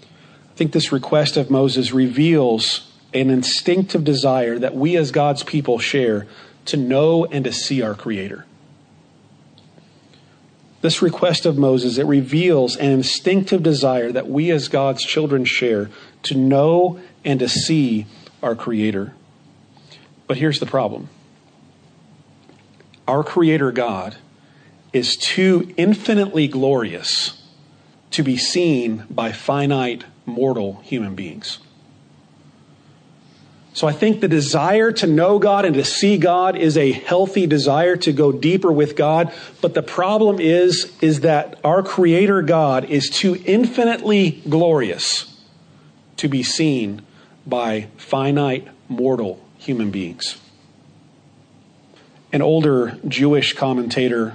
I 0.03 0.57
think 0.57 0.73
this 0.73 0.93
request 0.93 1.37
of 1.37 1.51
Moses 1.51 1.93
reveals 1.93 2.91
an 3.13 3.31
instinctive 3.31 4.05
desire 4.05 4.59
that 4.59 4.75
we 4.75 4.97
as 4.97 5.11
God's 5.11 5.43
people 5.43 5.79
share 5.79 6.27
to 6.67 6.77
know 6.77 7.25
and 7.27 7.45
to 7.45 7.53
see 7.53 7.83
our 7.83 7.95
Creator. 7.95 8.47
This 10.81 11.01
request 11.01 11.47
of 11.47 11.57
Moses, 11.57 11.97
it 11.97 12.05
reveals 12.05 12.77
an 12.77 12.91
instinctive 12.91 13.63
desire 13.63 14.13
that 14.13 14.29
we 14.29 14.51
as 14.51 14.69
God's 14.69 15.03
children 15.03 15.47
share 15.47 15.91
to 16.25 16.35
know 16.35 17.01
and 17.25 17.41
to 17.41 17.49
see 17.49 18.07
our 18.43 18.55
Creator. 18.55 19.15
But 20.27 20.37
here's 20.37 20.61
the 20.61 20.67
problem 20.67 21.09
our 23.09 23.25
Creator 23.25 23.73
God 23.73 24.17
is 24.93 25.17
too 25.17 25.73
infinitely 25.77 26.49
glorious 26.49 27.43
to 28.11 28.23
be 28.23 28.37
seen 28.37 29.05
by 29.11 29.33
finite 29.33 30.05
mortal 30.27 30.81
human 30.85 31.15
beings. 31.15 31.59
So 33.75 33.89
I 33.89 33.93
think 33.93 34.21
the 34.21 34.29
desire 34.29 34.93
to 34.93 35.07
know 35.09 35.41
God 35.41 35.65
and 35.65 35.75
to 35.75 35.85
see 35.85 36.17
God 36.17 36.57
is 36.57 36.79
a 36.79 36.93
healthy 36.93 37.49
desire 37.49 37.97
to 37.97 38.13
go 38.13 38.31
deeper 38.31 38.71
with 38.71 38.95
God. 38.95 39.33
But 39.61 39.75
the 39.75 39.83
problem 39.83 40.39
is, 40.39 40.93
is 41.01 41.21
that 41.21 41.59
our 41.65 41.83
creator 41.83 42.41
God 42.41 42.85
is 42.85 43.11
too 43.11 43.43
infinitely 43.45 44.43
glorious 44.49 45.27
to 46.19 46.29
be 46.29 46.45
seen 46.45 47.03
by 47.45 47.89
finite 47.97 48.69
mortal 48.89 49.45
human 49.59 49.91
beings. 49.91 50.41
An 52.33 52.43
older 52.43 52.97
Jewish 53.09 53.55
commentator, 53.55 54.35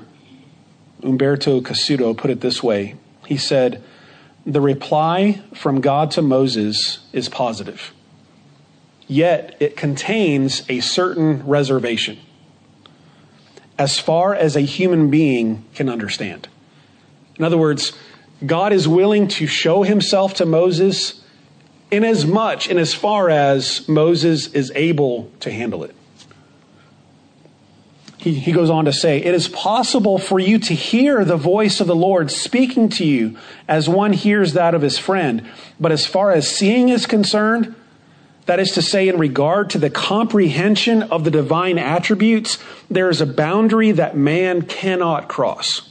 Umberto 1.01 1.61
Cassuto, 1.61 2.15
put 2.15 2.29
it 2.29 2.41
this 2.41 2.61
way. 2.61 2.95
He 3.25 3.37
said, 3.37 3.81
The 4.45 4.59
reply 4.59 5.41
from 5.55 5.79
God 5.79 6.11
to 6.11 6.21
Moses 6.21 6.99
is 7.13 7.29
positive 7.29 7.93
yet 9.09 9.57
it 9.59 9.75
contains 9.75 10.63
a 10.69 10.79
certain 10.79 11.45
reservation 11.45 12.17
as 13.77 13.99
far 13.99 14.35
as 14.35 14.55
a 14.55 14.61
human 14.61 15.09
being 15.09 15.65
can 15.73 15.89
understand. 15.89 16.47
In 17.37 17.43
other 17.43 17.57
words, 17.57 17.93
God 18.45 18.71
is 18.71 18.87
willing 18.87 19.27
to 19.29 19.47
show 19.47 19.83
himself 19.83 20.35
to 20.35 20.45
Moses 20.45 21.23
in 21.89 22.03
as 22.03 22.25
much 22.25 22.69
and 22.69 22.77
as 22.77 22.93
far 22.93 23.29
as 23.29 23.87
Moses 23.89 24.53
is 24.53 24.71
able 24.75 25.31
to 25.39 25.49
handle 25.49 25.83
it. 25.83 25.95
He, 28.17 28.33
he 28.33 28.51
goes 28.51 28.69
on 28.69 28.83
to 28.85 28.93
say, 28.93 29.19
It 29.19 29.33
is 29.33 29.47
possible 29.47 30.17
for 30.17 30.39
you 30.39 30.59
to 30.59 30.75
hear 30.75 31.23
the 31.23 31.37
voice 31.37 31.79
of 31.79 31.87
the 31.87 31.95
Lord 31.95 32.29
speaking 32.29 32.89
to 32.89 33.05
you 33.05 33.37
as 33.67 33.87
one 33.87 34.11
hears 34.11 34.53
that 34.53 34.75
of 34.75 34.81
his 34.81 34.97
friend. 34.97 35.49
But 35.79 35.93
as 35.93 36.05
far 36.05 36.31
as 36.31 36.49
seeing 36.49 36.89
is 36.89 37.05
concerned, 37.05 37.75
That 38.49 38.59
is 38.59 38.71
to 38.71 38.81
say, 38.81 39.07
in 39.07 39.19
regard 39.19 39.69
to 39.69 39.77
the 39.77 39.91
comprehension 39.91 41.03
of 41.03 41.23
the 41.23 41.29
divine 41.29 41.77
attributes, 41.77 42.57
there 42.89 43.07
is 43.07 43.21
a 43.21 43.27
boundary 43.27 43.91
that 43.91 44.17
man 44.17 44.63
cannot 44.63 45.29
cross. 45.29 45.87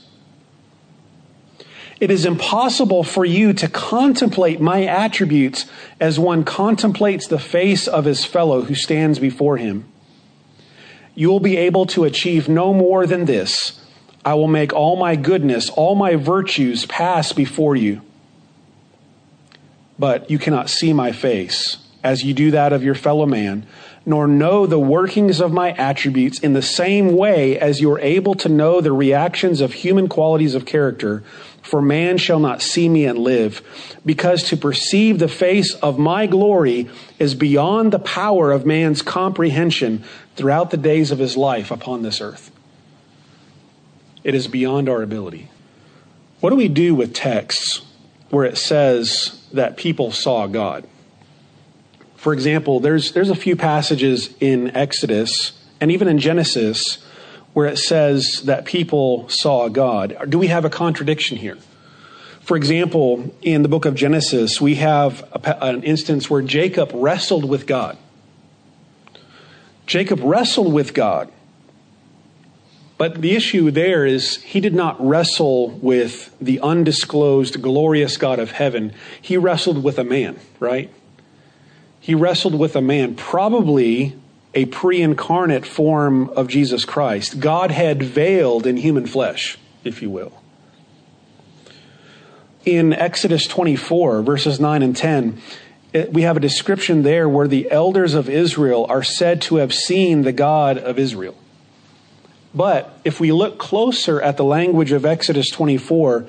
It 2.00 2.10
is 2.10 2.24
impossible 2.24 3.04
for 3.04 3.24
you 3.24 3.52
to 3.52 3.68
contemplate 3.68 4.60
my 4.60 4.86
attributes 4.86 5.66
as 6.00 6.18
one 6.18 6.42
contemplates 6.42 7.28
the 7.28 7.38
face 7.38 7.86
of 7.86 8.06
his 8.06 8.24
fellow 8.24 8.62
who 8.62 8.74
stands 8.74 9.20
before 9.20 9.56
him. 9.56 9.84
You 11.14 11.28
will 11.28 11.38
be 11.38 11.56
able 11.58 11.86
to 11.86 12.02
achieve 12.02 12.48
no 12.48 12.74
more 12.74 13.06
than 13.06 13.26
this. 13.26 13.80
I 14.24 14.34
will 14.34 14.48
make 14.48 14.72
all 14.72 14.96
my 14.96 15.14
goodness, 15.14 15.70
all 15.70 15.94
my 15.94 16.16
virtues 16.16 16.86
pass 16.86 17.32
before 17.32 17.76
you. 17.76 18.02
But 19.96 20.28
you 20.28 20.40
cannot 20.40 20.68
see 20.68 20.92
my 20.92 21.12
face 21.12 21.76
as 22.02 22.22
you 22.22 22.32
do 22.34 22.50
that 22.52 22.72
of 22.72 22.82
your 22.82 22.94
fellow 22.94 23.26
man, 23.26 23.66
nor 24.06 24.26
know 24.26 24.66
the 24.66 24.78
workings 24.78 25.40
of 25.40 25.52
my 25.52 25.72
attributes 25.72 26.38
in 26.40 26.52
the 26.52 26.62
same 26.62 27.16
way 27.16 27.58
as 27.58 27.80
you 27.80 27.90
are 27.92 28.00
able 28.00 28.34
to 28.34 28.48
know 28.48 28.80
the 28.80 28.92
reactions 28.92 29.61
of 29.61 29.72
human 29.72 30.08
qualities 30.08 30.54
of 30.54 30.64
character 30.64 31.22
for 31.68 31.82
man 31.82 32.16
shall 32.16 32.40
not 32.40 32.62
see 32.62 32.88
me 32.88 33.04
and 33.04 33.18
live, 33.18 33.62
because 34.06 34.44
to 34.44 34.56
perceive 34.56 35.18
the 35.18 35.28
face 35.28 35.74
of 35.74 35.98
my 35.98 36.26
glory 36.26 36.88
is 37.18 37.34
beyond 37.34 37.92
the 37.92 37.98
power 37.98 38.50
of 38.50 38.64
man's 38.64 39.02
comprehension 39.02 40.02
throughout 40.34 40.70
the 40.70 40.76
days 40.76 41.11
of 41.11 41.18
his 41.18 41.37
life 41.37 41.70
upon 41.70 42.02
this 42.02 42.20
earth. 42.20 42.50
It 44.24 44.34
is 44.34 44.48
beyond 44.48 44.88
our 44.88 45.02
ability. 45.02 45.50
What 46.40 46.50
do 46.50 46.56
we 46.56 46.68
do 46.68 46.94
with 46.94 47.12
texts 47.12 47.82
where 48.30 48.44
it 48.44 48.56
says 48.56 49.44
that 49.52 49.76
people 49.76 50.12
saw 50.12 50.46
God? 50.46 50.87
For 52.18 52.33
example, 52.33 52.81
there's, 52.81 53.12
there's 53.12 53.31
a 53.31 53.37
few 53.37 53.54
passages 53.54 54.35
in 54.40 54.76
Exodus 54.76 55.52
and 55.81 55.92
even 55.92 56.09
in 56.09 56.18
Genesis 56.18 56.98
where 57.52 57.66
it 57.66 57.78
says 57.78 58.42
that 58.42 58.64
people 58.64 59.28
saw 59.28 59.68
God. 59.68 60.16
Do 60.28 60.37
we 60.37 60.48
have 60.48 60.64
a 60.64 60.70
contradiction 60.70 61.37
here? 61.37 61.57
For 62.40 62.57
example, 62.57 63.33
in 63.40 63.62
the 63.62 63.68
book 63.68 63.85
of 63.85 63.94
Genesis, 63.94 64.61
we 64.61 64.74
have 64.74 65.22
a, 65.33 65.64
an 65.64 65.85
instance 65.85 66.28
where 66.28 66.42
Jacob 66.42 66.90
wrestled 66.92 67.48
with 67.48 67.68
God. 67.68 67.96
Jacob 69.87 70.18
wrestled 70.20 70.72
with 70.72 70.94
God. 70.94 71.31
But 72.96 73.22
the 73.22 73.37
issue 73.37 73.70
there 73.70 74.04
is 74.04 74.42
he 74.42 74.59
did 74.59 74.74
not 74.74 74.96
wrestle 75.00 75.70
with 75.70 76.35
the 76.40 76.59
undisclosed, 76.59 77.62
glorious 77.62 78.16
God 78.16 78.40
of 78.40 78.50
heaven. 78.50 78.92
He 79.22 79.37
wrestled 79.37 79.85
with 79.85 80.00
a 80.00 80.04
man, 80.04 80.40
right? 80.59 80.90
He 82.08 82.14
wrestled 82.14 82.54
with 82.54 82.74
a 82.74 82.80
man, 82.80 83.16
probably 83.16 84.16
a 84.54 84.64
pre 84.64 85.02
incarnate 85.02 85.66
form 85.66 86.30
of 86.30 86.48
Jesus 86.48 86.86
Christ. 86.86 87.38
God 87.38 87.70
had 87.70 88.02
veiled 88.02 88.66
in 88.66 88.78
human 88.78 89.06
flesh, 89.06 89.58
if 89.84 90.00
you 90.00 90.08
will. 90.08 90.32
In 92.64 92.94
Exodus 92.94 93.46
24, 93.46 94.22
verses 94.22 94.58
9 94.58 94.82
and 94.82 94.96
10, 94.96 95.38
it, 95.92 96.10
we 96.10 96.22
have 96.22 96.38
a 96.38 96.40
description 96.40 97.02
there 97.02 97.28
where 97.28 97.46
the 97.46 97.70
elders 97.70 98.14
of 98.14 98.30
Israel 98.30 98.86
are 98.88 99.02
said 99.02 99.42
to 99.42 99.56
have 99.56 99.74
seen 99.74 100.22
the 100.22 100.32
God 100.32 100.78
of 100.78 100.98
Israel. 100.98 101.36
But 102.54 102.98
if 103.04 103.20
we 103.20 103.32
look 103.32 103.58
closer 103.58 104.18
at 104.18 104.38
the 104.38 104.44
language 104.44 104.92
of 104.92 105.04
Exodus 105.04 105.50
24, 105.50 106.24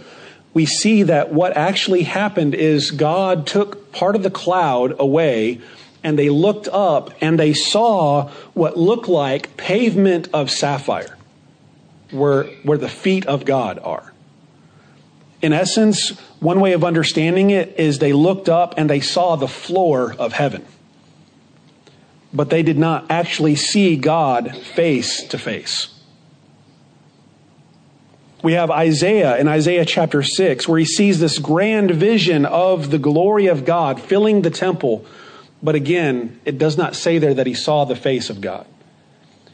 we 0.54 0.66
see 0.66 1.04
that 1.04 1.32
what 1.32 1.56
actually 1.56 2.04
happened 2.04 2.56
is 2.56 2.92
God 2.92 3.46
took 3.46 3.92
part 3.92 4.16
of 4.16 4.24
the 4.24 4.32
cloud 4.32 4.96
away 5.00 5.62
and 6.04 6.18
they 6.18 6.30
looked 6.30 6.68
up 6.68 7.14
and 7.22 7.38
they 7.38 7.54
saw 7.54 8.30
what 8.54 8.78
looked 8.78 9.08
like 9.08 9.58
pavement 9.58 10.30
of 10.34 10.50
sapphire 10.50 11.18
where, 12.12 12.46
where 12.64 12.78
the 12.78 12.90
feet 12.90 13.26
of 13.26 13.46
God 13.46 13.80
are. 13.80 14.14
In 15.42 15.54
essence, 15.54 16.18
one 16.40 16.60
way 16.60 16.74
of 16.74 16.84
understanding 16.84 17.50
it 17.52 17.80
is 17.80 18.00
they 18.00 18.14
looked 18.14 18.50
up 18.50 18.74
and 18.78 18.90
they 18.90 19.00
saw 19.00 19.36
the 19.36 19.48
floor 19.48 20.14
of 20.18 20.34
heaven. 20.34 20.66
But 22.34 22.50
they 22.50 22.64
did 22.64 22.78
not 22.78 23.10
actually 23.10 23.56
see 23.56 23.96
God 23.96 24.56
face 24.56 25.24
to 25.28 25.38
face. 25.38 25.99
We 28.42 28.54
have 28.54 28.72
Isaiah 28.72 29.38
in 29.38 29.48
Isaiah 29.48 29.86
chapter 29.86 30.24
6, 30.24 30.68
where 30.68 30.80
he 30.80 30.86
sees 30.86 31.20
this 31.20 31.40
grand 31.40 31.92
vision 31.92 32.46
of 32.46 32.90
the 32.90 33.00
glory 33.00 33.48
of 33.48 33.66
God 33.66 34.02
filling 34.02 34.42
the 34.42 34.50
temple 34.50 35.06
but 35.62 35.76
again, 35.76 36.40
it 36.46 36.58
does 36.58 36.78
not 36.78 36.96
say 36.96 37.18
there 37.18 37.34
that 37.34 37.48
he 37.48 37.54
saw 37.54 37.86
the 37.86 37.96
face 37.96 38.30
of 38.30 38.42
God. 38.42 38.66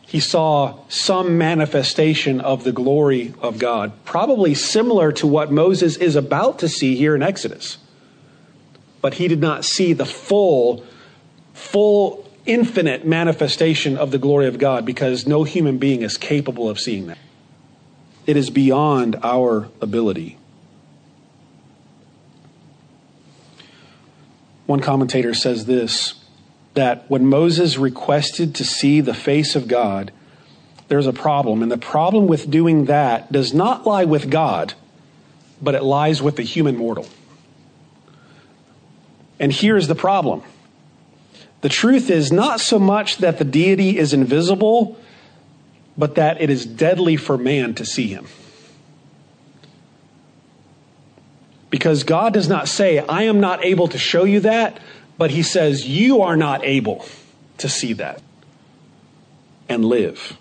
He 0.05 0.19
saw 0.19 0.79
some 0.87 1.37
manifestation 1.37 2.39
of 2.39 2.63
the 2.63 2.71
glory 2.71 3.33
of 3.41 3.57
God, 3.57 3.91
probably 4.05 4.53
similar 4.53 5.11
to 5.13 5.27
what 5.27 5.51
Moses 5.51 5.97
is 5.97 6.15
about 6.15 6.59
to 6.59 6.69
see 6.69 6.95
here 6.95 7.15
in 7.15 7.23
Exodus. 7.23 7.79
But 9.01 9.15
he 9.15 9.27
did 9.27 9.41
not 9.41 9.65
see 9.65 9.93
the 9.93 10.05
full, 10.05 10.85
full, 11.53 12.29
infinite 12.45 13.05
manifestation 13.05 13.97
of 13.97 14.11
the 14.11 14.19
glory 14.19 14.47
of 14.47 14.59
God 14.59 14.85
because 14.85 15.25
no 15.25 15.43
human 15.43 15.79
being 15.79 16.03
is 16.03 16.17
capable 16.17 16.69
of 16.69 16.79
seeing 16.79 17.07
that. 17.07 17.17
It 18.25 18.37
is 18.37 18.49
beyond 18.49 19.17
our 19.23 19.69
ability. 19.81 20.37
One 24.65 24.79
commentator 24.79 25.33
says 25.33 25.65
this 25.65 26.15
that 26.73 27.09
when 27.09 27.25
Moses 27.25 27.77
requested 27.77 28.53
to 28.55 28.65
see 28.65 28.99
the 28.99 29.13
face 29.13 29.55
of 29.55 29.67
God, 29.67 30.11
there's 30.89 31.07
a 31.07 31.13
problem. 31.13 31.63
And 31.63 31.71
the 31.71 31.77
problem 31.77 32.27
with 32.27 32.51
doing 32.51 32.85
that 32.85 33.31
does 33.31 33.53
not 33.53 33.87
lie 33.87 34.03
with 34.03 34.29
God, 34.29 34.73
but 35.61 35.73
it 35.73 35.83
lies 35.83 36.21
with 36.21 36.35
the 36.35 36.43
human 36.43 36.75
mortal. 36.75 37.07
And 39.39 39.51
here's 39.51 39.87
the 39.87 39.95
problem 39.95 40.43
the 41.61 41.69
truth 41.69 42.09
is 42.09 42.31
not 42.31 42.59
so 42.59 42.77
much 42.77 43.17
that 43.17 43.39
the 43.39 43.45
deity 43.45 43.97
is 43.97 44.13
invisible, 44.13 44.99
but 45.97 46.15
that 46.15 46.41
it 46.41 46.49
is 46.49 46.65
deadly 46.65 47.15
for 47.15 47.37
man 47.37 47.73
to 47.75 47.85
see 47.85 48.07
him. 48.07 48.27
Because 51.69 52.03
God 52.03 52.33
does 52.33 52.47
not 52.47 52.67
say, 52.67 52.99
I 52.99 53.23
am 53.23 53.39
not 53.39 53.65
able 53.65 53.87
to 53.89 53.97
show 53.97 54.23
you 54.23 54.39
that, 54.41 54.79
but 55.17 55.31
He 55.31 55.43
says, 55.43 55.85
You 55.85 56.21
are 56.21 56.37
not 56.37 56.63
able 56.63 57.05
to 57.57 57.67
see 57.69 57.93
that 57.93 58.21
and 59.67 59.83
live. 59.83 60.37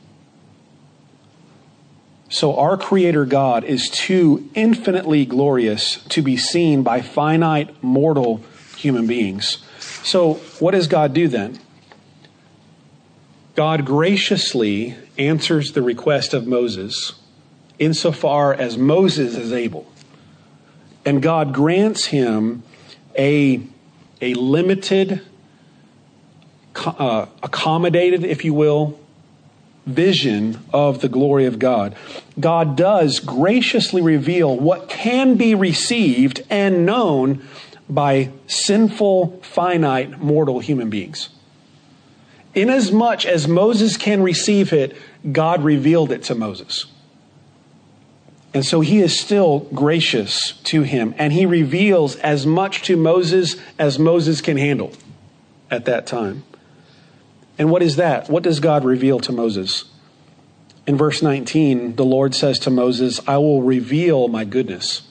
So, 2.28 2.56
our 2.56 2.76
Creator 2.76 3.24
God 3.26 3.64
is 3.64 3.88
too 3.88 4.48
infinitely 4.54 5.24
glorious 5.24 6.04
to 6.10 6.22
be 6.22 6.36
seen 6.36 6.82
by 6.82 7.00
finite, 7.00 7.82
mortal 7.82 8.42
human 8.76 9.06
beings. 9.06 9.58
So, 10.02 10.34
what 10.58 10.72
does 10.72 10.88
God 10.88 11.14
do 11.14 11.28
then? 11.28 11.58
God 13.54 13.84
graciously 13.84 14.96
answers 15.18 15.72
the 15.72 15.82
request 15.82 16.34
of 16.34 16.46
Moses 16.46 17.12
insofar 17.78 18.54
as 18.54 18.78
Moses 18.78 19.36
is 19.36 19.52
able. 19.52 19.90
And 21.04 21.20
God 21.22 21.52
grants 21.52 22.06
him 22.06 22.62
a, 23.18 23.60
a 24.20 24.34
limited, 24.34 25.20
uh, 26.76 27.26
accommodated, 27.42 28.24
if 28.24 28.44
you 28.44 28.54
will, 28.54 28.98
vision 29.86 30.58
of 30.72 31.00
the 31.00 31.08
glory 31.08 31.44
of 31.44 31.58
God. 31.58 31.94
God 32.40 32.76
does 32.76 33.20
graciously 33.20 34.00
reveal 34.00 34.56
what 34.56 34.88
can 34.88 35.36
be 35.36 35.54
received 35.54 36.42
and 36.48 36.86
known 36.86 37.42
by 37.88 38.30
sinful, 38.46 39.40
finite, 39.42 40.18
mortal 40.20 40.60
human 40.60 40.88
beings. 40.88 41.28
Inasmuch 42.54 43.26
as 43.26 43.48
Moses 43.48 43.96
can 43.96 44.22
receive 44.22 44.72
it, 44.72 44.96
God 45.30 45.62
revealed 45.64 46.12
it 46.12 46.22
to 46.24 46.34
Moses. 46.34 46.86
And 48.52 48.64
so 48.64 48.80
he 48.80 49.00
is 49.00 49.18
still 49.18 49.60
gracious 49.74 50.52
to 50.64 50.82
him, 50.82 51.12
and 51.18 51.32
he 51.32 51.44
reveals 51.44 52.14
as 52.16 52.46
much 52.46 52.82
to 52.82 52.96
Moses 52.96 53.56
as 53.78 53.98
Moses 53.98 54.40
can 54.40 54.56
handle 54.56 54.92
at 55.70 55.86
that 55.86 56.06
time. 56.06 56.44
And 57.58 57.70
what 57.70 57.82
is 57.82 57.96
that? 57.96 58.30
What 58.30 58.44
does 58.44 58.60
God 58.60 58.84
reveal 58.84 59.18
to 59.20 59.32
Moses? 59.32 59.84
In 60.86 60.96
verse 60.96 61.22
19, 61.22 61.96
the 61.96 62.04
Lord 62.04 62.34
says 62.34 62.58
to 62.60 62.70
Moses, 62.70 63.20
I 63.26 63.38
will 63.38 63.62
reveal 63.62 64.28
my 64.28 64.44
goodness. 64.44 65.02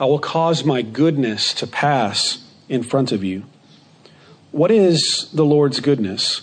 I 0.00 0.04
will 0.04 0.18
cause 0.18 0.64
my 0.64 0.82
goodness 0.82 1.52
to 1.54 1.66
pass 1.66 2.44
in 2.68 2.82
front 2.82 3.12
of 3.12 3.24
you. 3.24 3.44
What 4.56 4.70
is 4.70 5.28
the 5.34 5.44
Lord's 5.44 5.80
goodness? 5.80 6.40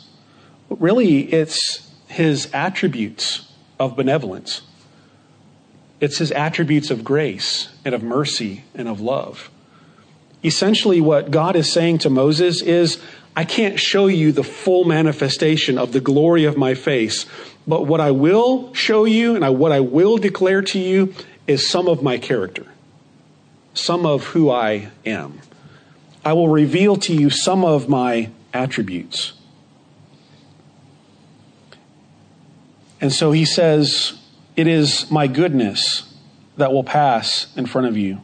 Really, 0.69 1.33
it's 1.33 1.91
his 2.05 2.47
attributes 2.53 3.51
of 3.79 3.95
benevolence. 3.95 4.61
It's 5.99 6.19
his 6.19 6.31
attributes 6.31 6.91
of 6.91 7.03
grace 7.03 7.69
and 7.83 7.95
of 7.95 8.03
mercy 8.03 8.65
and 8.75 8.87
of 8.87 9.01
love. 9.01 9.49
Essentially, 10.43 11.01
what 11.01 11.31
God 11.31 11.55
is 11.55 11.73
saying 11.73 11.97
to 11.99 12.11
Moses 12.11 12.61
is, 12.61 13.01
I 13.35 13.45
can't 13.45 13.79
show 13.79 14.05
you 14.05 14.31
the 14.31 14.43
full 14.43 14.83
manifestation 14.83 15.79
of 15.79 15.91
the 15.91 15.99
glory 15.99 16.45
of 16.45 16.55
my 16.55 16.75
face, 16.75 17.25
but 17.65 17.87
what 17.87 17.99
I 17.99 18.11
will 18.11 18.71
show 18.75 19.05
you 19.05 19.35
and 19.35 19.43
I, 19.43 19.49
what 19.49 19.71
I 19.71 19.79
will 19.79 20.17
declare 20.17 20.61
to 20.61 20.77
you 20.77 21.15
is 21.47 21.67
some 21.67 21.87
of 21.87 22.03
my 22.03 22.19
character, 22.19 22.67
some 23.73 24.05
of 24.05 24.23
who 24.25 24.51
I 24.51 24.89
am. 25.03 25.39
I 26.25 26.33
will 26.33 26.47
reveal 26.47 26.95
to 26.97 27.13
you 27.13 27.29
some 27.29 27.65
of 27.65 27.89
my 27.89 28.29
attributes. 28.53 29.33
And 33.01 33.11
so 33.11 33.31
he 33.31 33.43
says, 33.43 34.13
It 34.55 34.67
is 34.67 35.11
my 35.11 35.27
goodness 35.27 36.13
that 36.55 36.71
will 36.71 36.83
pass 36.83 37.47
in 37.57 37.65
front 37.65 37.87
of 37.87 37.97
you. 37.97 38.23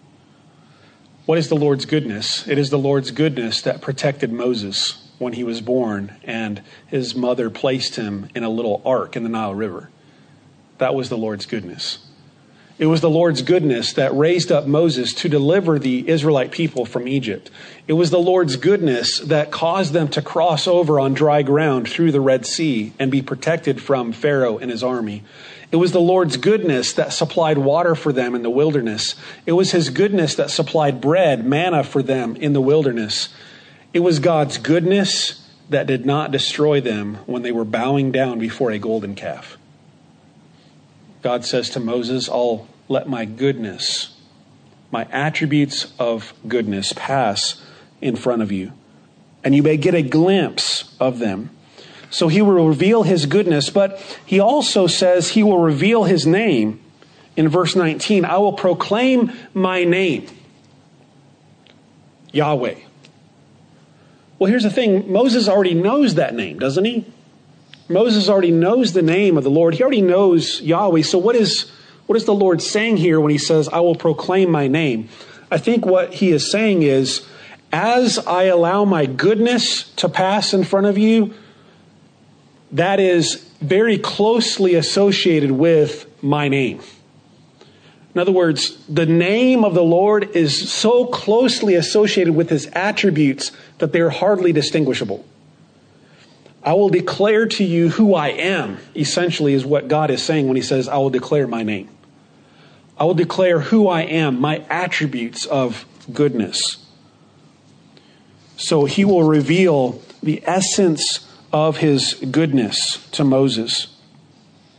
What 1.25 1.38
is 1.38 1.49
the 1.49 1.55
Lord's 1.55 1.85
goodness? 1.85 2.47
It 2.47 2.57
is 2.57 2.69
the 2.69 2.79
Lord's 2.79 3.12
goodness 3.12 3.62
that 3.62 3.81
protected 3.81 4.31
Moses 4.31 5.09
when 5.19 5.33
he 5.33 5.43
was 5.43 5.62
born 5.62 6.15
and 6.23 6.63
his 6.88 7.13
mother 7.13 7.49
placed 7.49 7.97
him 7.97 8.29
in 8.33 8.43
a 8.43 8.49
little 8.49 8.81
ark 8.85 9.15
in 9.15 9.23
the 9.23 9.29
Nile 9.29 9.53
River. 9.53 9.89
That 10.77 10.95
was 10.95 11.09
the 11.09 11.17
Lord's 11.17 11.45
goodness. 11.45 11.99
It 12.79 12.85
was 12.85 13.01
the 13.01 13.09
Lord's 13.09 13.41
goodness 13.41 13.91
that 13.93 14.15
raised 14.15 14.53
up 14.53 14.65
Moses 14.65 15.13
to 15.15 15.27
deliver 15.27 15.77
the 15.77 16.07
Israelite 16.07 16.51
people 16.51 16.85
from 16.85 17.09
Egypt. 17.09 17.51
It 17.89 17.93
was 17.93 18.09
the 18.09 18.19
Lord's 18.19 18.55
goodness 18.55 19.19
that 19.19 19.51
caused 19.51 19.91
them 19.91 20.07
to 20.07 20.21
cross 20.21 20.65
over 20.65 20.97
on 20.97 21.13
dry 21.13 21.41
ground 21.41 21.89
through 21.89 22.13
the 22.13 22.21
Red 22.21 22.45
Sea 22.45 22.93
and 22.97 23.11
be 23.11 23.21
protected 23.21 23.81
from 23.81 24.13
Pharaoh 24.13 24.57
and 24.57 24.71
his 24.71 24.81
army. 24.81 25.23
It 25.73 25.75
was 25.75 25.91
the 25.91 25.99
Lord's 25.99 26.37
goodness 26.37 26.93
that 26.93 27.11
supplied 27.11 27.57
water 27.57 27.95
for 27.95 28.13
them 28.13 28.33
in 28.33 28.43
the 28.43 28.49
wilderness. 28.49 29.15
It 29.45 29.51
was 29.51 29.71
his 29.71 29.89
goodness 29.89 30.35
that 30.35 30.49
supplied 30.49 31.01
bread, 31.01 31.45
manna 31.45 31.83
for 31.83 32.01
them 32.01 32.37
in 32.37 32.53
the 32.53 32.61
wilderness. 32.61 33.27
It 33.93 33.99
was 33.99 34.19
God's 34.19 34.57
goodness 34.57 35.45
that 35.69 35.85
did 35.85 36.05
not 36.05 36.31
destroy 36.31 36.79
them 36.79 37.15
when 37.25 37.41
they 37.41 37.51
were 37.51 37.65
bowing 37.65 38.13
down 38.13 38.39
before 38.39 38.71
a 38.71 38.79
golden 38.79 39.15
calf. 39.15 39.59
God 41.21 41.43
says 41.45 41.69
to 41.71 41.79
Moses, 41.79 42.29
I'll 42.29 42.67
let 42.88 43.08
my 43.08 43.25
goodness, 43.25 44.15
my 44.91 45.05
attributes 45.12 45.93
of 45.99 46.34
goodness 46.47 46.93
pass 46.95 47.62
in 48.01 48.15
front 48.15 48.41
of 48.41 48.51
you, 48.51 48.71
and 49.43 49.53
you 49.53 49.62
may 49.62 49.77
get 49.77 49.93
a 49.93 50.01
glimpse 50.01 50.95
of 50.99 51.19
them. 51.19 51.49
So 52.10 52.27
he 52.27 52.41
will 52.41 52.67
reveal 52.67 53.03
his 53.03 53.25
goodness, 53.25 53.69
but 53.69 53.99
he 54.25 54.39
also 54.39 54.88
says 54.88 55.29
he 55.29 55.43
will 55.43 55.60
reveal 55.60 56.05
his 56.05 56.25
name. 56.25 56.79
In 57.36 57.47
verse 57.49 57.75
19, 57.75 58.25
I 58.25 58.38
will 58.38 58.53
proclaim 58.53 59.32
my 59.53 59.84
name, 59.84 60.25
Yahweh. 62.32 62.75
Well, 64.39 64.49
here's 64.49 64.63
the 64.63 64.71
thing 64.71 65.12
Moses 65.12 65.47
already 65.47 65.73
knows 65.73 66.15
that 66.15 66.34
name, 66.34 66.60
doesn't 66.60 66.86
he? 66.86 67.05
Moses 67.89 68.30
already 68.30 68.52
knows 68.52 68.93
the 68.93 69.02
name 69.02 69.36
of 69.36 69.43
the 69.43 69.49
Lord. 69.49 69.73
He 69.73 69.82
already 69.82 70.02
knows 70.02 70.62
Yahweh. 70.62 71.02
So 71.02 71.17
what 71.17 71.36
is 71.36 71.71
what 72.06 72.15
is 72.15 72.25
the 72.25 72.34
Lord 72.34 72.62
saying 72.62 72.97
here 72.97 73.19
when 73.19 73.32
he 73.32 73.38
says, 73.38 73.67
"I 73.67 73.80
will 73.80 73.95
proclaim 73.95 74.52
my 74.52 74.67
name"? 74.67 75.10
I 75.52 75.58
think 75.58 75.86
what 75.86 76.13
he 76.13 76.30
is 76.30 76.52
saying 76.52 76.84
is, 76.84 77.21
as 77.73 78.19
I 78.19 78.43
allow 78.43 78.86
my 78.86 79.08
goodness 79.08 79.89
to 79.97 80.08
pass 80.08 80.54
in 80.54 80.63
front 80.63 80.86
of 80.86 80.97
you, 80.97 81.34
that 82.71 82.99
is 82.99 83.45
very 83.60 83.97
closely 83.97 84.75
associated 84.75 85.52
with 85.52 86.06
my 86.21 86.47
name. 86.47 86.80
In 88.13 88.21
other 88.21 88.32
words, 88.32 88.78
the 88.88 89.06
name 89.06 89.63
of 89.63 89.73
the 89.73 89.84
Lord 89.84 90.36
is 90.36 90.71
so 90.71 91.06
closely 91.06 91.75
associated 91.75 92.36
with 92.36 92.49
his 92.49 92.67
attributes 92.73 93.52
that 93.80 93.93
they're 93.93 94.10
hardly 94.10 94.52
distinguishable. 94.52 95.25
I 96.63 96.74
will 96.74 96.89
declare 96.89 97.45
to 97.45 97.63
you 97.63 97.89
who 97.89 98.13
I 98.13 98.30
am, 98.30 98.78
essentially, 98.95 99.54
is 99.54 99.65
what 99.65 99.88
God 99.88 100.12
is 100.12 100.22
saying 100.22 100.48
when 100.48 100.56
He 100.56 100.62
says, 100.62 100.88
I 100.88 100.98
will 100.98 101.10
declare 101.10 101.48
my 101.48 101.63
name. 101.63 101.89
I 102.98 103.06
will 103.06 103.13
declare 103.13 103.60
who 103.60 103.88
I 103.88 104.02
am, 104.02 104.41
my 104.41 104.63
attributes 104.69 105.45
of 105.45 105.86
goodness. 106.12 106.86
So 108.58 108.86
He 108.86 109.06
will 109.06 109.24
reveal 109.24 110.02
the 110.22 110.43
essence 110.45 111.26
of 111.54 111.78
His 111.78 112.15
goodness 112.30 113.08
to 113.12 113.24
Moses. 113.24 113.88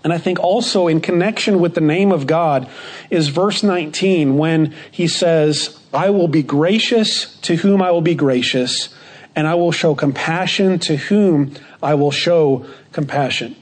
And 0.04 0.12
I 0.12 0.18
think 0.18 0.38
also 0.38 0.86
in 0.86 1.00
connection 1.00 1.60
with 1.60 1.74
the 1.74 1.80
name 1.80 2.12
of 2.12 2.26
God 2.26 2.68
is 3.10 3.28
verse 3.28 3.62
19 3.62 4.36
when 4.36 4.74
He 4.90 5.08
says, 5.08 5.78
I 5.92 6.10
will 6.10 6.28
be 6.28 6.42
gracious 6.42 7.36
to 7.40 7.56
whom 7.56 7.80
I 7.80 7.90
will 7.90 8.02
be 8.02 8.14
gracious, 8.14 8.94
and 9.34 9.46
I 9.46 9.54
will 9.54 9.72
show 9.72 9.94
compassion 9.94 10.78
to 10.80 10.96
whom 10.96 11.54
I 11.82 11.94
will 11.94 12.10
show 12.10 12.66
compassion. 12.92 13.56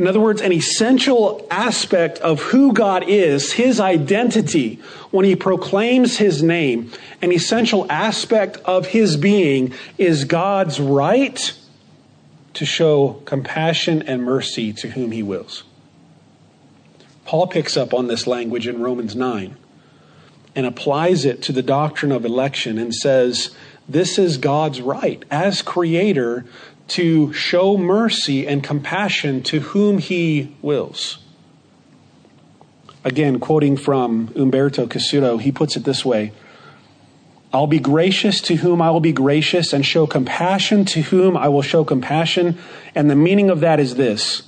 In 0.00 0.06
other 0.06 0.20
words, 0.20 0.40
an 0.40 0.50
essential 0.50 1.46
aspect 1.50 2.18
of 2.20 2.40
who 2.40 2.72
God 2.72 3.04
is, 3.06 3.52
his 3.52 3.80
identity, 3.80 4.76
when 5.10 5.26
he 5.26 5.36
proclaims 5.36 6.16
his 6.16 6.42
name, 6.42 6.90
an 7.20 7.32
essential 7.32 7.86
aspect 7.92 8.56
of 8.64 8.86
his 8.86 9.18
being 9.18 9.74
is 9.98 10.24
God's 10.24 10.80
right 10.80 11.52
to 12.54 12.64
show 12.64 13.20
compassion 13.26 14.02
and 14.02 14.24
mercy 14.24 14.72
to 14.72 14.88
whom 14.88 15.12
he 15.12 15.22
wills. 15.22 15.64
Paul 17.26 17.46
picks 17.46 17.76
up 17.76 17.92
on 17.92 18.06
this 18.06 18.26
language 18.26 18.66
in 18.66 18.80
Romans 18.80 19.14
9 19.14 19.54
and 20.56 20.66
applies 20.66 21.24
it 21.24 21.42
to 21.42 21.52
the 21.52 21.62
doctrine 21.62 22.10
of 22.10 22.24
election 22.24 22.78
and 22.78 22.94
says, 22.94 23.54
This 23.88 24.18
is 24.18 24.38
God's 24.38 24.80
right 24.80 25.22
as 25.30 25.62
creator 25.62 26.44
to 26.90 27.32
show 27.32 27.76
mercy 27.76 28.46
and 28.46 28.62
compassion 28.62 29.42
to 29.44 29.60
whom 29.60 29.98
he 29.98 30.56
wills. 30.60 31.18
Again, 33.04 33.38
quoting 33.38 33.76
from 33.76 34.32
Umberto 34.36 34.86
Cassuto, 34.86 35.40
he 35.40 35.52
puts 35.52 35.76
it 35.76 35.84
this 35.84 36.04
way 36.04 36.32
I'll 37.52 37.66
be 37.66 37.80
gracious 37.80 38.40
to 38.42 38.56
whom 38.56 38.80
I 38.80 38.90
will 38.90 39.00
be 39.00 39.12
gracious, 39.12 39.72
and 39.72 39.84
show 39.84 40.06
compassion 40.06 40.84
to 40.86 41.02
whom 41.02 41.36
I 41.36 41.48
will 41.48 41.62
show 41.62 41.84
compassion. 41.84 42.58
And 42.94 43.10
the 43.10 43.16
meaning 43.16 43.50
of 43.50 43.60
that 43.60 43.80
is 43.80 43.96
this 43.96 44.42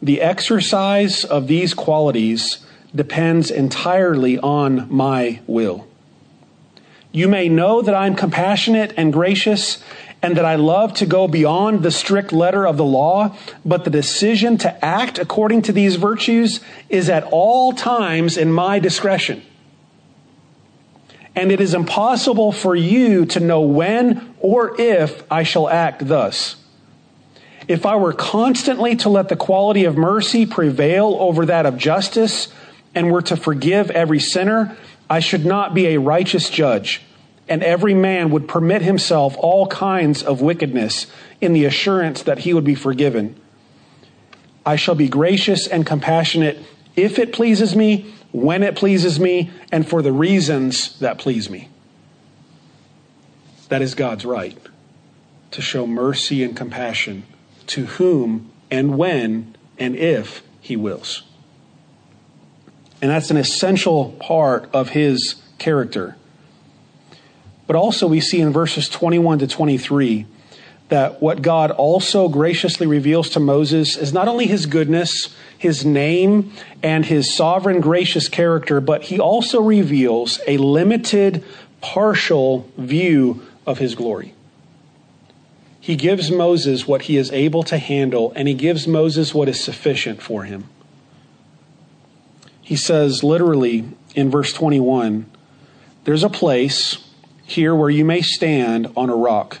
the 0.00 0.20
exercise 0.20 1.24
of 1.24 1.46
these 1.48 1.74
qualities 1.74 2.64
depends 2.94 3.50
entirely 3.50 4.38
on 4.38 4.86
my 4.92 5.40
will. 5.46 5.86
You 7.10 7.26
may 7.26 7.48
know 7.48 7.82
that 7.82 7.94
I'm 7.94 8.14
compassionate 8.14 8.92
and 8.96 9.12
gracious 9.12 9.82
and 10.22 10.36
that 10.36 10.44
I 10.44 10.56
love 10.56 10.94
to 10.94 11.06
go 11.06 11.28
beyond 11.28 11.82
the 11.82 11.90
strict 11.90 12.32
letter 12.32 12.66
of 12.66 12.76
the 12.76 12.84
law, 12.84 13.36
but 13.64 13.84
the 13.84 13.90
decision 13.90 14.58
to 14.58 14.84
act 14.84 15.18
according 15.18 15.62
to 15.62 15.72
these 15.72 15.96
virtues 15.96 16.60
is 16.88 17.08
at 17.08 17.24
all 17.24 17.72
times 17.72 18.36
in 18.36 18.52
my 18.52 18.78
discretion. 18.78 19.42
And 21.36 21.52
it 21.52 21.60
is 21.60 21.72
impossible 21.72 22.50
for 22.50 22.74
you 22.74 23.26
to 23.26 23.38
know 23.38 23.60
when 23.60 24.34
or 24.40 24.80
if 24.80 25.22
I 25.30 25.44
shall 25.44 25.68
act 25.68 26.08
thus. 26.08 26.56
If 27.68 27.86
I 27.86 27.94
were 27.94 28.12
constantly 28.12 28.96
to 28.96 29.08
let 29.08 29.28
the 29.28 29.36
quality 29.36 29.84
of 29.84 29.96
mercy 29.96 30.46
prevail 30.46 31.16
over 31.20 31.46
that 31.46 31.64
of 31.64 31.76
justice 31.76 32.48
and 32.92 33.12
were 33.12 33.22
to 33.22 33.36
forgive 33.36 33.90
every 33.90 34.18
sinner, 34.18 34.76
I 35.08 35.20
should 35.20 35.46
not 35.46 35.74
be 35.74 35.88
a 35.88 36.00
righteous 36.00 36.50
judge 36.50 37.02
and 37.48 37.62
every 37.62 37.94
man 37.94 38.30
would 38.30 38.46
permit 38.48 38.82
himself 38.82 39.36
all 39.38 39.66
kinds 39.66 40.22
of 40.22 40.40
wickedness 40.40 41.06
in 41.40 41.52
the 41.52 41.64
assurance 41.64 42.22
that 42.22 42.40
he 42.40 42.52
would 42.54 42.64
be 42.64 42.74
forgiven. 42.74 43.38
I 44.66 44.76
shall 44.76 44.94
be 44.94 45.08
gracious 45.08 45.66
and 45.66 45.86
compassionate 45.86 46.58
if 46.94 47.18
it 47.18 47.32
pleases 47.32 47.74
me, 47.74 48.12
when 48.32 48.62
it 48.62 48.76
pleases 48.76 49.18
me, 49.18 49.50
and 49.72 49.88
for 49.88 50.02
the 50.02 50.12
reasons 50.12 50.98
that 50.98 51.18
please 51.18 51.48
me. 51.48 51.68
That 53.68 53.82
is 53.82 53.94
God's 53.94 54.24
right 54.24 54.58
to 55.52 55.62
show 55.62 55.86
mercy 55.86 56.42
and 56.42 56.56
compassion 56.56 57.24
to 57.68 57.86
whom 57.86 58.50
and 58.70 58.98
when 58.98 59.56
and 59.78 59.96
if 59.96 60.42
he 60.60 60.76
wills. 60.76 61.22
And 63.00 63.10
that's 63.10 63.30
an 63.30 63.36
essential 63.36 64.16
part 64.18 64.68
of 64.72 64.90
his 64.90 65.36
character. 65.58 66.16
But 67.68 67.76
also, 67.76 68.06
we 68.06 68.20
see 68.20 68.40
in 68.40 68.50
verses 68.50 68.88
21 68.88 69.40
to 69.40 69.46
23 69.46 70.26
that 70.88 71.20
what 71.20 71.42
God 71.42 71.70
also 71.70 72.30
graciously 72.30 72.86
reveals 72.86 73.28
to 73.30 73.40
Moses 73.40 73.98
is 73.98 74.10
not 74.10 74.26
only 74.26 74.46
his 74.46 74.64
goodness, 74.64 75.36
his 75.58 75.84
name, 75.84 76.50
and 76.82 77.04
his 77.04 77.36
sovereign 77.36 77.82
gracious 77.82 78.26
character, 78.26 78.80
but 78.80 79.02
he 79.02 79.20
also 79.20 79.60
reveals 79.60 80.40
a 80.46 80.56
limited, 80.56 81.44
partial 81.82 82.66
view 82.78 83.42
of 83.66 83.78
his 83.78 83.94
glory. 83.94 84.34
He 85.78 85.94
gives 85.94 86.30
Moses 86.30 86.88
what 86.88 87.02
he 87.02 87.18
is 87.18 87.30
able 87.32 87.62
to 87.64 87.76
handle, 87.76 88.32
and 88.34 88.48
he 88.48 88.54
gives 88.54 88.88
Moses 88.88 89.34
what 89.34 89.46
is 89.46 89.62
sufficient 89.62 90.22
for 90.22 90.44
him. 90.44 90.70
He 92.62 92.76
says 92.76 93.22
literally 93.22 93.84
in 94.14 94.30
verse 94.30 94.54
21 94.54 95.26
there's 96.04 96.22
a 96.22 96.30
place 96.30 96.96
here 97.48 97.74
where 97.74 97.90
you 97.90 98.04
may 98.04 98.20
stand 98.20 98.92
on 98.96 99.10
a 99.10 99.16
rock. 99.16 99.58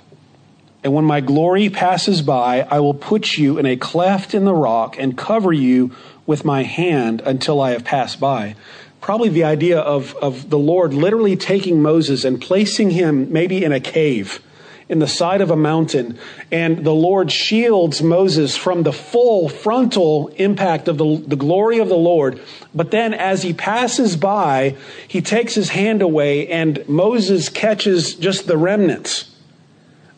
And 0.84 0.92
when 0.92 1.04
my 1.04 1.20
glory 1.20 1.70
passes 1.70 2.22
by, 2.22 2.66
I 2.70 2.80
will 2.80 2.94
put 2.94 3.36
you 3.36 3.58
in 3.58 3.66
a 3.66 3.76
cleft 3.76 4.34
in 4.34 4.44
the 4.44 4.54
rock 4.54 4.96
and 4.98 5.18
cover 5.18 5.52
you 5.52 5.94
with 6.26 6.44
my 6.44 6.62
hand 6.62 7.22
until 7.24 7.60
I 7.60 7.70
have 7.70 7.84
passed 7.84 8.20
by. 8.20 8.54
Probably 9.00 9.28
the 9.28 9.44
idea 9.44 9.78
of, 9.78 10.14
of 10.16 10.50
the 10.50 10.58
Lord 10.58 10.92
literally 10.92 11.36
taking 11.36 11.82
Moses 11.82 12.24
and 12.24 12.40
placing 12.40 12.90
him 12.90 13.32
maybe 13.32 13.64
in 13.64 13.72
a 13.72 13.80
cave 13.80 14.40
in 14.88 14.98
the 15.00 15.08
side 15.08 15.40
of 15.40 15.50
a 15.50 15.56
mountain, 15.56 16.18
and 16.50 16.84
the 16.84 16.94
Lord 16.94 17.30
shields 17.30 18.02
Moses 18.02 18.56
from 18.56 18.82
the 18.82 18.92
full 18.92 19.48
frontal 19.48 20.28
impact 20.36 20.88
of 20.88 20.96
the, 20.96 21.22
the 21.26 21.36
glory 21.36 21.78
of 21.78 21.88
the 21.88 21.96
Lord. 21.96 22.40
But 22.74 22.90
then 22.90 23.12
as 23.12 23.42
he 23.42 23.52
passes 23.52 24.16
by, 24.16 24.76
he 25.06 25.20
takes 25.20 25.54
his 25.54 25.70
hand 25.70 26.00
away, 26.00 26.48
and 26.48 26.88
Moses 26.88 27.48
catches 27.48 28.14
just 28.14 28.46
the 28.46 28.56
remnants 28.56 29.30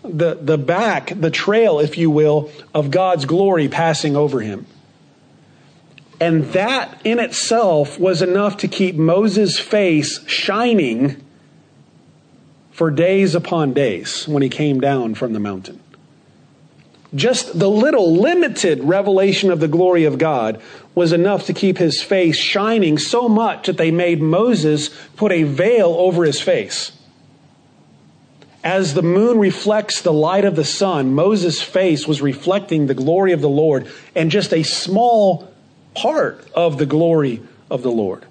the, 0.02 0.34
the 0.40 0.58
back, 0.58 1.12
the 1.14 1.30
trail, 1.30 1.78
if 1.78 1.98
you 1.98 2.10
will, 2.10 2.50
of 2.74 2.90
God's 2.90 3.24
glory 3.26 3.68
passing 3.68 4.16
over 4.16 4.40
him. 4.40 4.66
And 6.20 6.44
that 6.52 7.00
in 7.04 7.18
itself 7.18 7.98
was 7.98 8.22
enough 8.22 8.58
to 8.58 8.68
keep 8.68 8.94
Moses' 8.94 9.58
face 9.58 10.26
shining 10.26 11.22
for 12.80 12.90
days 12.90 13.34
upon 13.34 13.74
days 13.74 14.26
when 14.26 14.42
he 14.42 14.48
came 14.48 14.80
down 14.80 15.14
from 15.14 15.34
the 15.34 15.38
mountain. 15.38 15.78
Just 17.14 17.58
the 17.58 17.68
little 17.68 18.16
limited 18.16 18.82
revelation 18.82 19.50
of 19.50 19.60
the 19.60 19.68
glory 19.68 20.04
of 20.04 20.16
God 20.16 20.62
was 20.94 21.12
enough 21.12 21.44
to 21.44 21.52
keep 21.52 21.76
his 21.76 22.00
face 22.00 22.38
shining 22.38 22.96
so 22.96 23.28
much 23.28 23.66
that 23.66 23.76
they 23.76 23.90
made 23.90 24.22
Moses 24.22 24.88
put 25.16 25.30
a 25.30 25.42
veil 25.42 25.94
over 25.98 26.24
his 26.24 26.40
face. 26.40 26.92
As 28.64 28.94
the 28.94 29.02
moon 29.02 29.38
reflects 29.38 30.00
the 30.00 30.10
light 30.10 30.46
of 30.46 30.56
the 30.56 30.64
sun, 30.64 31.12
Moses' 31.12 31.60
face 31.60 32.08
was 32.08 32.22
reflecting 32.22 32.86
the 32.86 32.94
glory 32.94 33.32
of 33.32 33.42
the 33.42 33.48
Lord 33.50 33.92
and 34.14 34.30
just 34.30 34.54
a 34.54 34.62
small 34.62 35.52
part 35.94 36.48
of 36.54 36.78
the 36.78 36.86
glory 36.86 37.42
of 37.70 37.82
the 37.82 37.92
Lord. 37.92 38.24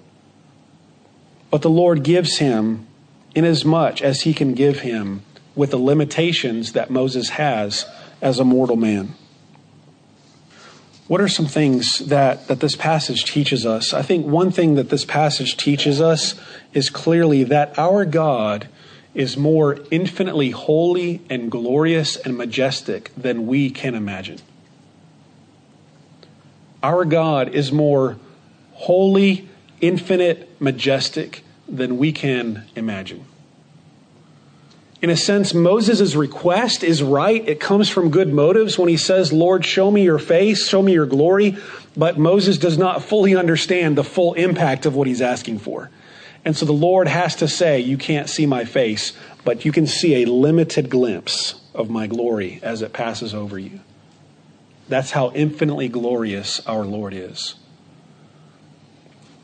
But 1.52 1.62
the 1.62 1.70
Lord 1.70 2.02
gives 2.02 2.38
him 2.38 2.88
inasmuch 3.34 3.44
as 3.44 3.64
much 3.64 4.02
as 4.02 4.22
he 4.22 4.34
can 4.34 4.54
give 4.54 4.80
him 4.80 5.22
with 5.54 5.70
the 5.70 5.78
limitations 5.78 6.72
that 6.72 6.90
Moses 6.90 7.30
has 7.30 7.86
as 8.20 8.38
a 8.38 8.44
mortal 8.44 8.76
man. 8.76 9.14
What 11.08 11.20
are 11.20 11.28
some 11.28 11.46
things 11.46 11.98
that, 12.00 12.46
that 12.46 12.60
this 12.60 12.76
passage 12.76 13.24
teaches 13.24 13.66
us? 13.66 13.92
I 13.92 14.02
think 14.02 14.26
one 14.26 14.52
thing 14.52 14.76
that 14.76 14.90
this 14.90 15.04
passage 15.04 15.56
teaches 15.56 16.00
us 16.00 16.40
is 16.72 16.88
clearly 16.88 17.42
that 17.44 17.76
our 17.78 18.04
God 18.04 18.68
is 19.12 19.36
more 19.36 19.78
infinitely 19.90 20.50
holy 20.50 21.20
and 21.28 21.50
glorious 21.50 22.16
and 22.16 22.36
majestic 22.36 23.10
than 23.16 23.48
we 23.48 23.70
can 23.70 23.96
imagine. 23.96 24.38
Our 26.82 27.04
God 27.04 27.48
is 27.48 27.72
more 27.72 28.16
holy, 28.74 29.48
infinite, 29.80 30.48
majestic 30.60 31.42
than 31.70 31.98
we 31.98 32.12
can 32.12 32.64
imagine. 32.74 33.24
In 35.02 35.08
a 35.08 35.16
sense, 35.16 35.54
Moses' 35.54 36.14
request 36.14 36.84
is 36.84 37.02
right. 37.02 37.46
It 37.48 37.58
comes 37.58 37.88
from 37.88 38.10
good 38.10 38.32
motives 38.32 38.78
when 38.78 38.90
he 38.90 38.98
says, 38.98 39.32
Lord, 39.32 39.64
show 39.64 39.90
me 39.90 40.02
your 40.02 40.18
face, 40.18 40.68
show 40.68 40.82
me 40.82 40.92
your 40.92 41.06
glory. 41.06 41.56
But 41.96 42.18
Moses 42.18 42.58
does 42.58 42.76
not 42.76 43.02
fully 43.02 43.34
understand 43.34 43.96
the 43.96 44.04
full 44.04 44.34
impact 44.34 44.84
of 44.84 44.94
what 44.94 45.06
he's 45.06 45.22
asking 45.22 45.60
for. 45.60 45.90
And 46.44 46.54
so 46.56 46.66
the 46.66 46.72
Lord 46.72 47.08
has 47.08 47.36
to 47.36 47.48
say, 47.48 47.80
You 47.80 47.96
can't 47.96 48.28
see 48.28 48.44
my 48.44 48.64
face, 48.64 49.14
but 49.44 49.64
you 49.64 49.72
can 49.72 49.86
see 49.86 50.22
a 50.22 50.26
limited 50.26 50.90
glimpse 50.90 51.60
of 51.74 51.88
my 51.88 52.06
glory 52.06 52.60
as 52.62 52.82
it 52.82 52.92
passes 52.92 53.32
over 53.32 53.58
you. 53.58 53.80
That's 54.88 55.12
how 55.12 55.30
infinitely 55.32 55.88
glorious 55.88 56.64
our 56.66 56.84
Lord 56.84 57.14
is. 57.14 57.54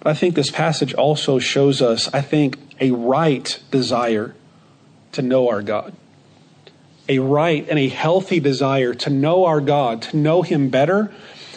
I 0.09 0.15
think 0.15 0.35
this 0.35 0.51
passage 0.51 0.95
also 0.95 1.39
shows 1.39 1.83
us, 1.83 2.13
I 2.15 2.21
think, 2.21 2.59
a 2.81 2.91
right 2.91 3.59
desire 3.71 4.35
to 5.13 5.23
know 5.23 5.49
our 5.49 5.63
God. 5.63 5.95
A 7.09 7.19
right 7.21 7.67
and 7.69 7.79
a 7.79 7.89
healthy 7.89 8.41
desire 8.41 8.93
to 8.95 9.11
know 9.11 9.45
our 9.45 9.61
God, 9.61 10.03
to 10.03 10.17
know 10.17 10.43
Him 10.43 10.69
better. 10.69 11.13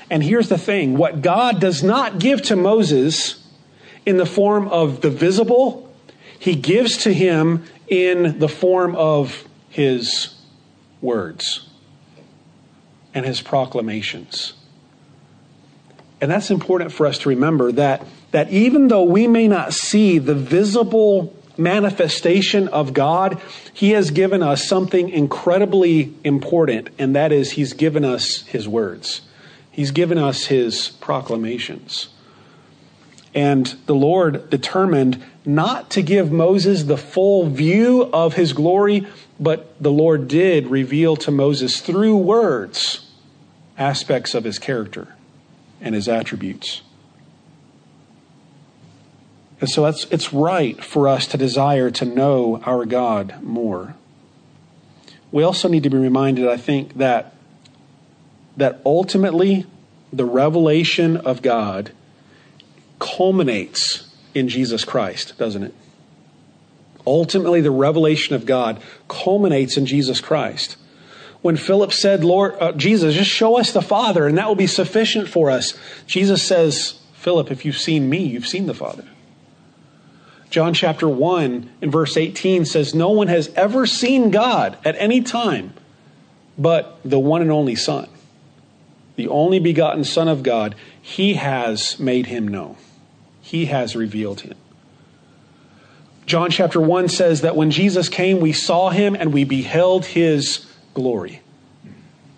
And 0.10 0.24
here's 0.24 0.50
the 0.50 0.58
thing 0.58 0.98
what 0.98 1.22
God 1.22 1.60
does 1.60 1.84
not 1.84 2.20
give 2.20 2.42
to 2.44 2.56
Moses 2.56 3.40
in 4.06 4.18
the 4.18 4.26
form 4.26 4.68
of 4.70 5.02
the 5.02 5.10
visible, 5.10 5.94
he 6.40 6.56
gives 6.56 6.98
to 6.98 7.14
him 7.14 7.64
in 7.88 8.40
the 8.40 8.48
form 8.48 8.96
of 8.96 9.48
his 9.70 10.34
words 11.02 11.68
and 13.14 13.26
his 13.26 13.42
proclamations. 13.42 14.54
And 16.22 16.30
that's 16.30 16.50
important 16.50 16.92
for 16.92 17.06
us 17.06 17.20
to 17.20 17.30
remember 17.30 17.72
that, 17.74 18.06
that 18.32 18.50
even 18.52 18.88
though 18.88 19.04
we 19.04 19.28
may 19.28 19.48
not 19.48 19.74
see 19.74 20.20
the 20.20 20.36
visible 20.36 21.36
manifestation 21.58 22.68
of 22.70 22.94
God, 22.94 23.42
He 23.74 23.92
has 23.92 24.12
given 24.12 24.42
us 24.42 24.68
something 24.68 25.10
incredibly 25.10 26.14
important, 26.24 26.90
and 26.98 27.16
that 27.16 27.32
is 27.32 27.52
He's 27.52 27.74
given 27.74 28.06
us 28.06 28.44
His 28.44 28.68
words. 28.68 29.22
He's 29.72 29.92
given 29.92 30.18
us 30.18 30.46
His 30.46 30.90
proclamations. 30.90 32.10
And 33.34 33.68
the 33.86 33.96
Lord 33.96 34.50
determined 34.50 35.24
not 35.46 35.92
to 35.92 36.02
give 36.02 36.32
Moses 36.32 36.84
the 36.84 36.98
full 36.98 37.48
view 37.48 38.10
of 38.12 38.34
his 38.34 38.54
glory, 38.54 39.08
but 39.40 39.82
the 39.82 39.92
Lord 39.92 40.28
did 40.28 40.68
reveal 40.68 41.16
to 41.18 41.32
Moses 41.32 41.80
through 41.80 42.18
words 42.18 43.06
aspects 43.78 44.34
of 44.34 44.44
his 44.44 44.60
character 44.60 45.16
and 45.80 45.96
his 45.96 46.10
attributes. 46.10 46.82
And 49.60 49.70
so 49.70 49.86
it's, 49.86 50.06
it's 50.06 50.32
right 50.34 50.82
for 50.84 51.08
us 51.08 51.28
to 51.28 51.38
desire 51.38 51.92
to 51.92 52.06
know 52.06 52.62
our 52.66 52.86
God 52.86 53.42
more. 53.42 53.96
We 55.32 55.44
also 55.44 55.68
need 55.68 55.84
to 55.84 55.90
be 55.90 55.98
reminded, 55.98 56.48
I 56.48 56.58
think, 56.58 56.96
that, 56.96 57.34
that 58.58 58.82
ultimately 58.86 59.66
the 60.12 60.26
revelation 60.26 61.18
of 61.18 61.42
God 61.42 61.92
culminates 63.00 64.10
in 64.34 64.48
Jesus 64.48 64.86
Christ, 64.86 65.38
doesn't 65.38 65.64
it? 65.64 65.74
Ultimately, 67.06 67.62
the 67.62 67.72
revelation 67.72 68.36
of 68.36 68.46
God 68.46 68.82
culminates 69.08 69.78
in 69.78 69.86
Jesus 69.86 70.22
Christ. 70.22 70.78
When 71.42 71.56
Philip 71.56 71.94
said, 71.94 72.24
Lord, 72.24 72.56
uh, 72.60 72.74
Jesus, 72.74 73.16
just 73.16 73.32
show 73.32 73.58
us 73.58 73.72
the 73.72 73.82
Father, 73.82 74.28
and 74.28 74.38
that 74.38 74.48
will 74.48 74.56
be 74.56 74.68
sufficient 74.68 75.30
for 75.30 75.50
us, 75.50 75.78
Jesus 76.06 76.44
says, 76.44 77.00
Philip, 77.14 77.52
if 77.52 77.66
you've 77.66 77.78
seen 77.78 78.10
me, 78.10 78.26
you've 78.26 78.48
seen 78.48 78.68
the 78.68 78.74
Father. 78.74 79.06
John 80.50 80.74
chapter 80.74 81.08
1 81.08 81.70
in 81.82 81.92
verse 81.92 82.18
18 82.18 82.66
says, 82.66 82.96
No 82.96 83.12
one 83.12 83.28
has 83.28 83.50
ever 83.56 83.86
seen 83.86 84.32
God 84.32 84.78
at 84.84 84.96
any 84.98 85.22
time 85.22 85.74
but 86.58 87.00
the 87.06 87.20
one 87.20 87.42
and 87.42 87.52
only 87.52 87.76
Son. 87.76 88.10
The 89.16 89.30
only 89.30 89.60
begotten 89.60 90.04
Son 90.04 90.28
of 90.28 90.44
God, 90.44 90.76
he 91.02 91.36
has 91.36 91.98
made 92.00 92.28
him 92.28 92.48
known 92.48 92.76
he 93.50 93.66
has 93.66 93.96
revealed 93.96 94.42
him. 94.42 94.54
John 96.28 96.52
chapter 96.52 96.80
1 96.80 97.08
says 97.08 97.42
that 97.42 97.56
when 97.56 97.72
Jesus 97.72 98.08
came, 98.08 98.40
we 98.40 98.54
saw 98.54 98.92
him 98.92 99.16
and 99.16 99.34
we 99.34 99.44
beheld 99.44 100.06
his 100.06 100.68
glory. 100.94 101.42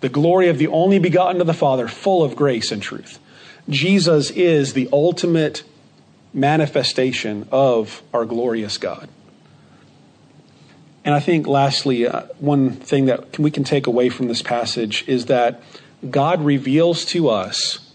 The 0.00 0.08
glory 0.08 0.48
of 0.48 0.56
the 0.56 0.68
only 0.68 0.98
begotten 0.98 1.42
of 1.42 1.46
the 1.46 1.52
Father, 1.52 1.86
full 1.86 2.24
of 2.24 2.34
grace 2.34 2.72
and 2.72 2.80
truth. 2.80 3.18
Jesus 3.68 4.30
is 4.30 4.72
the 4.72 4.88
ultimate 4.90 5.64
manifestation 6.34 7.46
of 7.52 8.02
our 8.12 8.24
glorious 8.24 8.78
God. 8.78 9.08
And 11.04 11.14
I 11.14 11.20
think, 11.20 11.46
lastly, 11.46 12.06
uh, 12.06 12.22
one 12.38 12.70
thing 12.70 13.06
that 13.06 13.38
we 13.38 13.50
can 13.50 13.64
take 13.64 13.86
away 13.86 14.08
from 14.08 14.28
this 14.28 14.42
passage 14.42 15.04
is 15.08 15.26
that 15.26 15.62
God 16.08 16.44
reveals 16.44 17.04
to 17.06 17.28
us 17.28 17.92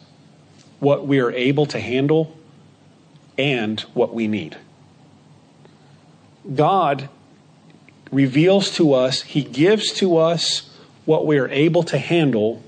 what 0.79 1.07
we 1.07 1.19
are 1.19 1.31
able 1.31 1.65
to 1.67 1.79
handle 1.79 2.37
and 3.37 3.79
what 3.93 4.13
we 4.13 4.27
need. 4.27 4.57
God 6.53 7.09
reveals 8.11 8.71
to 8.75 8.93
us, 8.93 9.21
He 9.21 9.43
gives 9.43 9.91
to 9.93 10.17
us 10.17 10.69
what 11.05 11.25
we 11.25 11.37
are 11.37 11.49
able 11.49 11.83
to 11.83 11.97
handle 11.97 12.61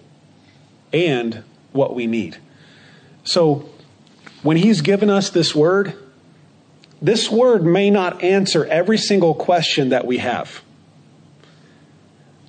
and 0.93 1.43
what 1.71 1.93
we 1.93 2.07
need. 2.07 2.37
So, 3.23 3.69
when 4.43 4.57
He's 4.57 4.81
given 4.81 5.09
us 5.09 5.29
this 5.29 5.53
word, 5.53 5.93
this 7.01 7.29
word 7.29 7.63
may 7.63 7.89
not 7.89 8.23
answer 8.23 8.65
every 8.65 8.97
single 8.97 9.33
question 9.33 9.89
that 9.89 10.05
we 10.05 10.17
have. 10.17 10.61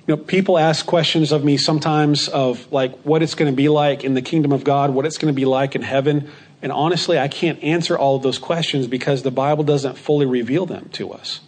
You 0.07 0.15
know, 0.15 0.23
people 0.23 0.57
ask 0.57 0.85
questions 0.85 1.31
of 1.31 1.43
me 1.43 1.57
sometimes 1.57 2.27
of 2.27 2.69
like 2.71 2.93
what 3.03 3.21
it's 3.23 3.35
going 3.35 3.51
to 3.51 3.55
be 3.55 3.69
like 3.69 4.03
in 4.03 4.13
the 4.13 4.21
kingdom 4.21 4.51
of 4.51 4.63
God, 4.63 4.89
what 4.89 5.05
it's 5.05 5.17
going 5.17 5.33
to 5.33 5.35
be 5.35 5.45
like 5.45 5.75
in 5.75 5.83
heaven. 5.83 6.29
And 6.61 6.71
honestly, 6.71 7.17
I 7.17 7.27
can't 7.27 7.63
answer 7.63 7.97
all 7.97 8.17
of 8.17 8.23
those 8.23 8.37
questions 8.39 8.87
because 8.87 9.23
the 9.23 9.31
Bible 9.31 9.63
doesn't 9.63 9.97
fully 9.97 10.25
reveal 10.25 10.65
them 10.65 10.89
to 10.93 11.11
us. 11.11 11.39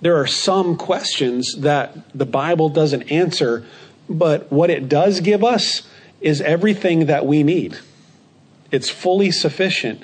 there 0.00 0.20
are 0.20 0.26
some 0.26 0.76
questions 0.76 1.56
that 1.60 1.96
the 2.14 2.26
Bible 2.26 2.68
doesn't 2.68 3.10
answer, 3.10 3.64
but 4.08 4.52
what 4.52 4.68
it 4.68 4.88
does 4.88 5.20
give 5.20 5.42
us 5.42 5.82
is 6.20 6.40
everything 6.42 7.06
that 7.06 7.24
we 7.24 7.42
need. 7.42 7.78
It's 8.70 8.88
fully 8.90 9.30
sufficient. 9.30 10.02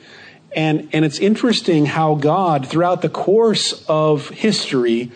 And, 0.55 0.89
and 0.93 1.05
it's 1.05 1.19
interesting 1.19 1.87
how 1.87 2.15
God, 2.15 2.67
throughout 2.69 3.03
the 3.03 3.09
course 3.09 3.85
of 3.89 4.29
history, 4.31 5.11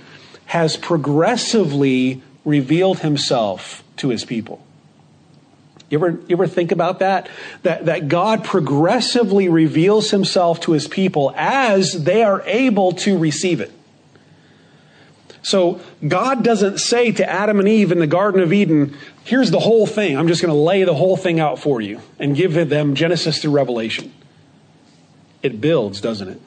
has 0.47 0.76
progressively 0.76 2.22
revealed 2.44 3.01
himself 3.01 3.82
to 3.97 4.09
his 4.09 4.24
people. 4.24 4.64
You 5.90 5.99
ever, 5.99 6.11
you 6.26 6.36
ever 6.36 6.47
think 6.47 6.72
about 6.72 6.99
that? 6.99 7.28
that? 7.62 7.84
That 7.86 8.09
God 8.09 8.44
progressively 8.44 9.49
reveals 9.49 10.11
himself 10.11 10.61
to 10.62 10.72
his 10.72 10.88
people 10.88 11.32
as 11.36 12.05
they 12.05 12.24
are 12.24 12.42
able 12.42 12.92
to 12.92 13.18
receive 13.18 13.61
it. 13.61 13.72
So 15.47 15.80
God 16.07 16.42
doesn't 16.42 16.78
say 16.78 17.12
to 17.12 17.30
Adam 17.30 17.61
and 17.61 17.68
Eve 17.68 17.92
in 17.92 18.01
the 18.01 18.09
Garden 18.09 18.40
of 18.40 18.53
Eden, 18.53 18.97
here's 19.22 19.53
the 19.53 19.61
whole 19.61 19.86
thing. 19.86 20.18
I'm 20.18 20.26
just 20.26 20.42
going 20.42 20.53
to 20.53 20.61
lay 20.61 20.82
the 20.82 20.92
whole 20.92 21.16
thing 21.16 21.38
out 21.38 21.61
for 21.61 21.80
you 21.80 22.01
and 22.18 22.34
give 22.34 22.55
them 22.68 22.97
Genesis 22.97 23.40
through 23.40 23.53
Revelation. 23.53 24.12
It 25.44 25.61
builds, 25.61 26.01
doesn't 26.01 26.30
it? 26.30 26.40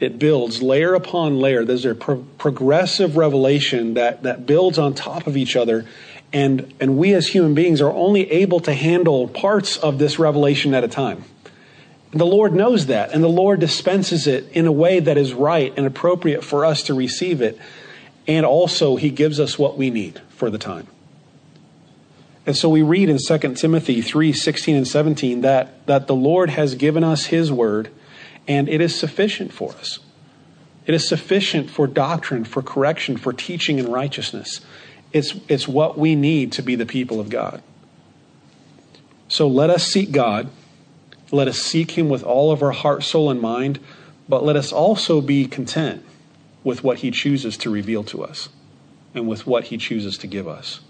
It 0.00 0.18
builds 0.18 0.62
layer 0.62 0.94
upon 0.94 1.40
layer. 1.40 1.62
There's 1.62 1.84
a 1.84 1.94
pro- 1.94 2.24
progressive 2.38 3.18
revelation 3.18 3.94
that, 3.94 4.22
that 4.22 4.46
builds 4.46 4.78
on 4.78 4.94
top 4.94 5.26
of 5.26 5.36
each 5.36 5.54
other. 5.54 5.84
And, 6.32 6.72
and 6.80 6.96
we 6.96 7.12
as 7.12 7.28
human 7.28 7.52
beings 7.52 7.82
are 7.82 7.92
only 7.92 8.30
able 8.30 8.60
to 8.60 8.72
handle 8.72 9.28
parts 9.28 9.76
of 9.76 9.98
this 9.98 10.18
revelation 10.18 10.72
at 10.72 10.84
a 10.84 10.88
time. 10.88 11.26
The 12.12 12.24
Lord 12.24 12.54
knows 12.54 12.86
that, 12.86 13.12
and 13.12 13.22
the 13.22 13.28
Lord 13.28 13.60
dispenses 13.60 14.26
it 14.26 14.50
in 14.52 14.64
a 14.66 14.72
way 14.72 15.00
that 15.00 15.18
is 15.18 15.34
right 15.34 15.70
and 15.76 15.84
appropriate 15.84 16.42
for 16.42 16.64
us 16.64 16.84
to 16.84 16.94
receive 16.94 17.42
it 17.42 17.60
and 18.26 18.46
also 18.46 18.96
he 18.96 19.10
gives 19.10 19.40
us 19.40 19.58
what 19.58 19.76
we 19.76 19.90
need 19.90 20.20
for 20.30 20.50
the 20.50 20.58
time. 20.58 20.86
And 22.44 22.56
so 22.56 22.68
we 22.68 22.82
read 22.82 23.08
in 23.08 23.18
2 23.18 23.38
Timothy 23.54 24.02
3 24.02 24.32
16 24.32 24.76
and 24.76 24.88
17 24.88 25.40
that, 25.42 25.86
that 25.86 26.06
the 26.06 26.14
Lord 26.14 26.50
has 26.50 26.74
given 26.74 27.04
us 27.04 27.26
his 27.26 27.52
word, 27.52 27.90
and 28.48 28.68
it 28.68 28.80
is 28.80 28.98
sufficient 28.98 29.52
for 29.52 29.72
us. 29.72 30.00
It 30.84 30.94
is 30.94 31.06
sufficient 31.06 31.70
for 31.70 31.86
doctrine, 31.86 32.44
for 32.44 32.60
correction, 32.60 33.16
for 33.16 33.32
teaching 33.32 33.78
in 33.78 33.90
righteousness. 33.90 34.60
It's, 35.12 35.34
it's 35.48 35.68
what 35.68 35.96
we 35.96 36.16
need 36.16 36.52
to 36.52 36.62
be 36.62 36.74
the 36.74 36.86
people 36.86 37.20
of 37.20 37.28
God. 37.28 37.62
So 39.28 39.46
let 39.46 39.70
us 39.70 39.86
seek 39.86 40.10
God. 40.10 40.50
Let 41.30 41.46
us 41.46 41.58
seek 41.58 41.92
him 41.92 42.08
with 42.08 42.24
all 42.24 42.50
of 42.50 42.62
our 42.62 42.72
heart, 42.72 43.04
soul, 43.04 43.30
and 43.30 43.40
mind, 43.40 43.78
but 44.28 44.44
let 44.44 44.56
us 44.56 44.72
also 44.72 45.20
be 45.20 45.46
content 45.46 46.04
with 46.64 46.84
what 46.84 46.98
he 46.98 47.10
chooses 47.10 47.56
to 47.58 47.70
reveal 47.70 48.04
to 48.04 48.24
us 48.24 48.48
and 49.14 49.28
with 49.28 49.46
what 49.46 49.64
he 49.64 49.76
chooses 49.76 50.16
to 50.18 50.26
give 50.26 50.48
us. 50.48 50.80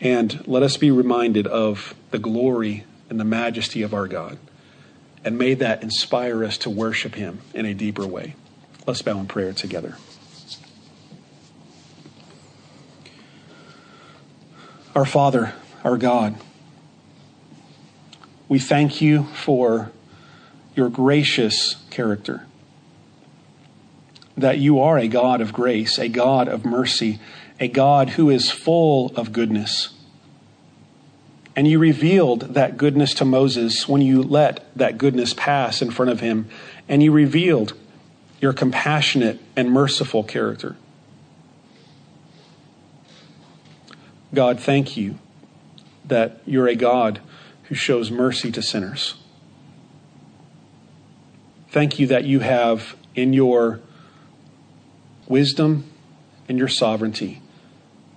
And 0.00 0.46
let 0.46 0.62
us 0.62 0.76
be 0.76 0.90
reminded 0.90 1.46
of 1.46 1.94
the 2.10 2.18
glory 2.18 2.84
and 3.10 3.18
the 3.18 3.24
majesty 3.24 3.82
of 3.82 3.92
our 3.92 4.06
God. 4.06 4.38
And 5.24 5.36
may 5.36 5.54
that 5.54 5.82
inspire 5.82 6.44
us 6.44 6.56
to 6.58 6.70
worship 6.70 7.16
him 7.16 7.40
in 7.52 7.66
a 7.66 7.74
deeper 7.74 8.06
way. 8.06 8.36
Let's 8.86 9.02
bow 9.02 9.18
in 9.18 9.26
prayer 9.26 9.52
together. 9.52 9.96
Our 14.94 15.04
Father, 15.04 15.54
our 15.84 15.96
God, 15.96 16.36
we 18.48 18.58
thank 18.58 19.00
you 19.00 19.24
for 19.24 19.92
your 20.74 20.88
gracious 20.88 21.76
character 21.90 22.46
that 24.38 24.58
you 24.58 24.80
are 24.80 24.98
a 24.98 25.08
God 25.08 25.40
of 25.40 25.52
grace, 25.52 25.98
a 25.98 26.08
God 26.08 26.48
of 26.48 26.64
mercy, 26.64 27.18
a 27.58 27.68
God 27.68 28.10
who 28.10 28.30
is 28.30 28.50
full 28.50 29.12
of 29.16 29.32
goodness. 29.32 29.90
And 31.56 31.66
you 31.66 31.80
revealed 31.80 32.54
that 32.54 32.76
goodness 32.76 33.14
to 33.14 33.24
Moses 33.24 33.88
when 33.88 34.00
you 34.00 34.22
let 34.22 34.64
that 34.76 34.96
goodness 34.96 35.34
pass 35.34 35.82
in 35.82 35.90
front 35.90 36.12
of 36.12 36.20
him, 36.20 36.48
and 36.88 37.02
you 37.02 37.10
revealed 37.10 37.74
your 38.40 38.52
compassionate 38.52 39.40
and 39.56 39.72
merciful 39.72 40.22
character. 40.22 40.76
God, 44.32 44.60
thank 44.60 44.96
you 44.96 45.18
that 46.04 46.40
you're 46.46 46.68
a 46.68 46.76
God 46.76 47.20
who 47.64 47.74
shows 47.74 48.10
mercy 48.10 48.52
to 48.52 48.62
sinners. 48.62 49.16
Thank 51.70 51.98
you 51.98 52.06
that 52.06 52.24
you 52.24 52.40
have 52.40 52.94
in 53.16 53.32
your 53.32 53.80
wisdom 55.28 55.84
and 56.48 56.58
your 56.58 56.68
sovereignty, 56.68 57.42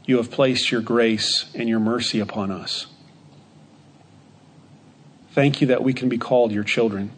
you 0.05 0.17
have 0.17 0.31
placed 0.31 0.71
your 0.71 0.81
grace 0.81 1.45
and 1.53 1.69
your 1.69 1.79
mercy 1.79 2.19
upon 2.19 2.51
us. 2.51 2.87
Thank 5.33 5.61
you 5.61 5.67
that 5.67 5.83
we 5.83 5.93
can 5.93 6.09
be 6.09 6.17
called 6.17 6.51
your 6.51 6.63
children. 6.63 7.11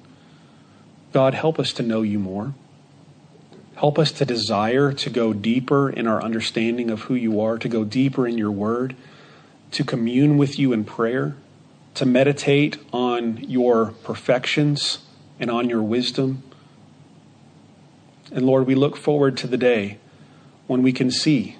God, 1.13 1.33
help 1.33 1.59
us 1.59 1.73
to 1.73 1.83
know 1.83 2.01
you 2.01 2.19
more. 2.19 2.53
Help 3.75 3.97
us 3.97 4.11
to 4.13 4.25
desire 4.25 4.93
to 4.93 5.09
go 5.09 5.33
deeper 5.33 5.89
in 5.89 6.07
our 6.07 6.21
understanding 6.21 6.89
of 6.89 7.01
who 7.01 7.15
you 7.15 7.41
are, 7.41 7.57
to 7.57 7.67
go 7.67 7.83
deeper 7.83 8.27
in 8.27 8.37
your 8.37 8.51
word, 8.51 8.95
to 9.71 9.83
commune 9.83 10.37
with 10.37 10.59
you 10.59 10.73
in 10.73 10.83
prayer, 10.83 11.35
to 11.95 12.05
meditate 12.05 12.77
on 12.91 13.37
your 13.37 13.87
perfections 14.03 14.99
and 15.39 15.49
on 15.49 15.69
your 15.69 15.81
wisdom 15.81 16.43
and 18.33 18.45
Lord, 18.45 18.65
we 18.65 18.75
look 18.75 18.97
forward 18.97 19.37
to 19.37 19.47
the 19.47 19.57
day 19.57 19.99
when 20.67 20.81
we 20.81 20.91
can 20.91 21.11
see 21.11 21.57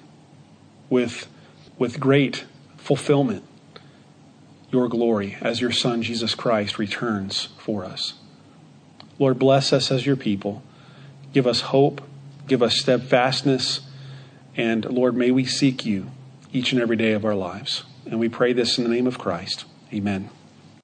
with, 0.90 1.28
with 1.78 2.00
great 2.00 2.44
fulfillment 2.76 3.44
your 4.70 4.88
glory 4.88 5.36
as 5.40 5.60
your 5.60 5.70
Son, 5.70 6.02
Jesus 6.02 6.34
Christ, 6.34 6.78
returns 6.78 7.48
for 7.58 7.84
us. 7.84 8.14
Lord, 9.20 9.38
bless 9.38 9.72
us 9.72 9.92
as 9.92 10.04
your 10.04 10.16
people. 10.16 10.64
Give 11.32 11.46
us 11.46 11.60
hope. 11.60 12.02
Give 12.48 12.60
us 12.60 12.76
steadfastness. 12.76 13.80
And 14.56 14.84
Lord, 14.84 15.16
may 15.16 15.30
we 15.30 15.44
seek 15.44 15.86
you 15.86 16.10
each 16.52 16.72
and 16.72 16.82
every 16.82 16.96
day 16.96 17.12
of 17.12 17.24
our 17.24 17.36
lives. 17.36 17.84
And 18.06 18.18
we 18.18 18.28
pray 18.28 18.52
this 18.52 18.76
in 18.76 18.84
the 18.84 18.90
name 18.90 19.06
of 19.06 19.18
Christ. 19.18 19.64
Amen. 19.92 20.28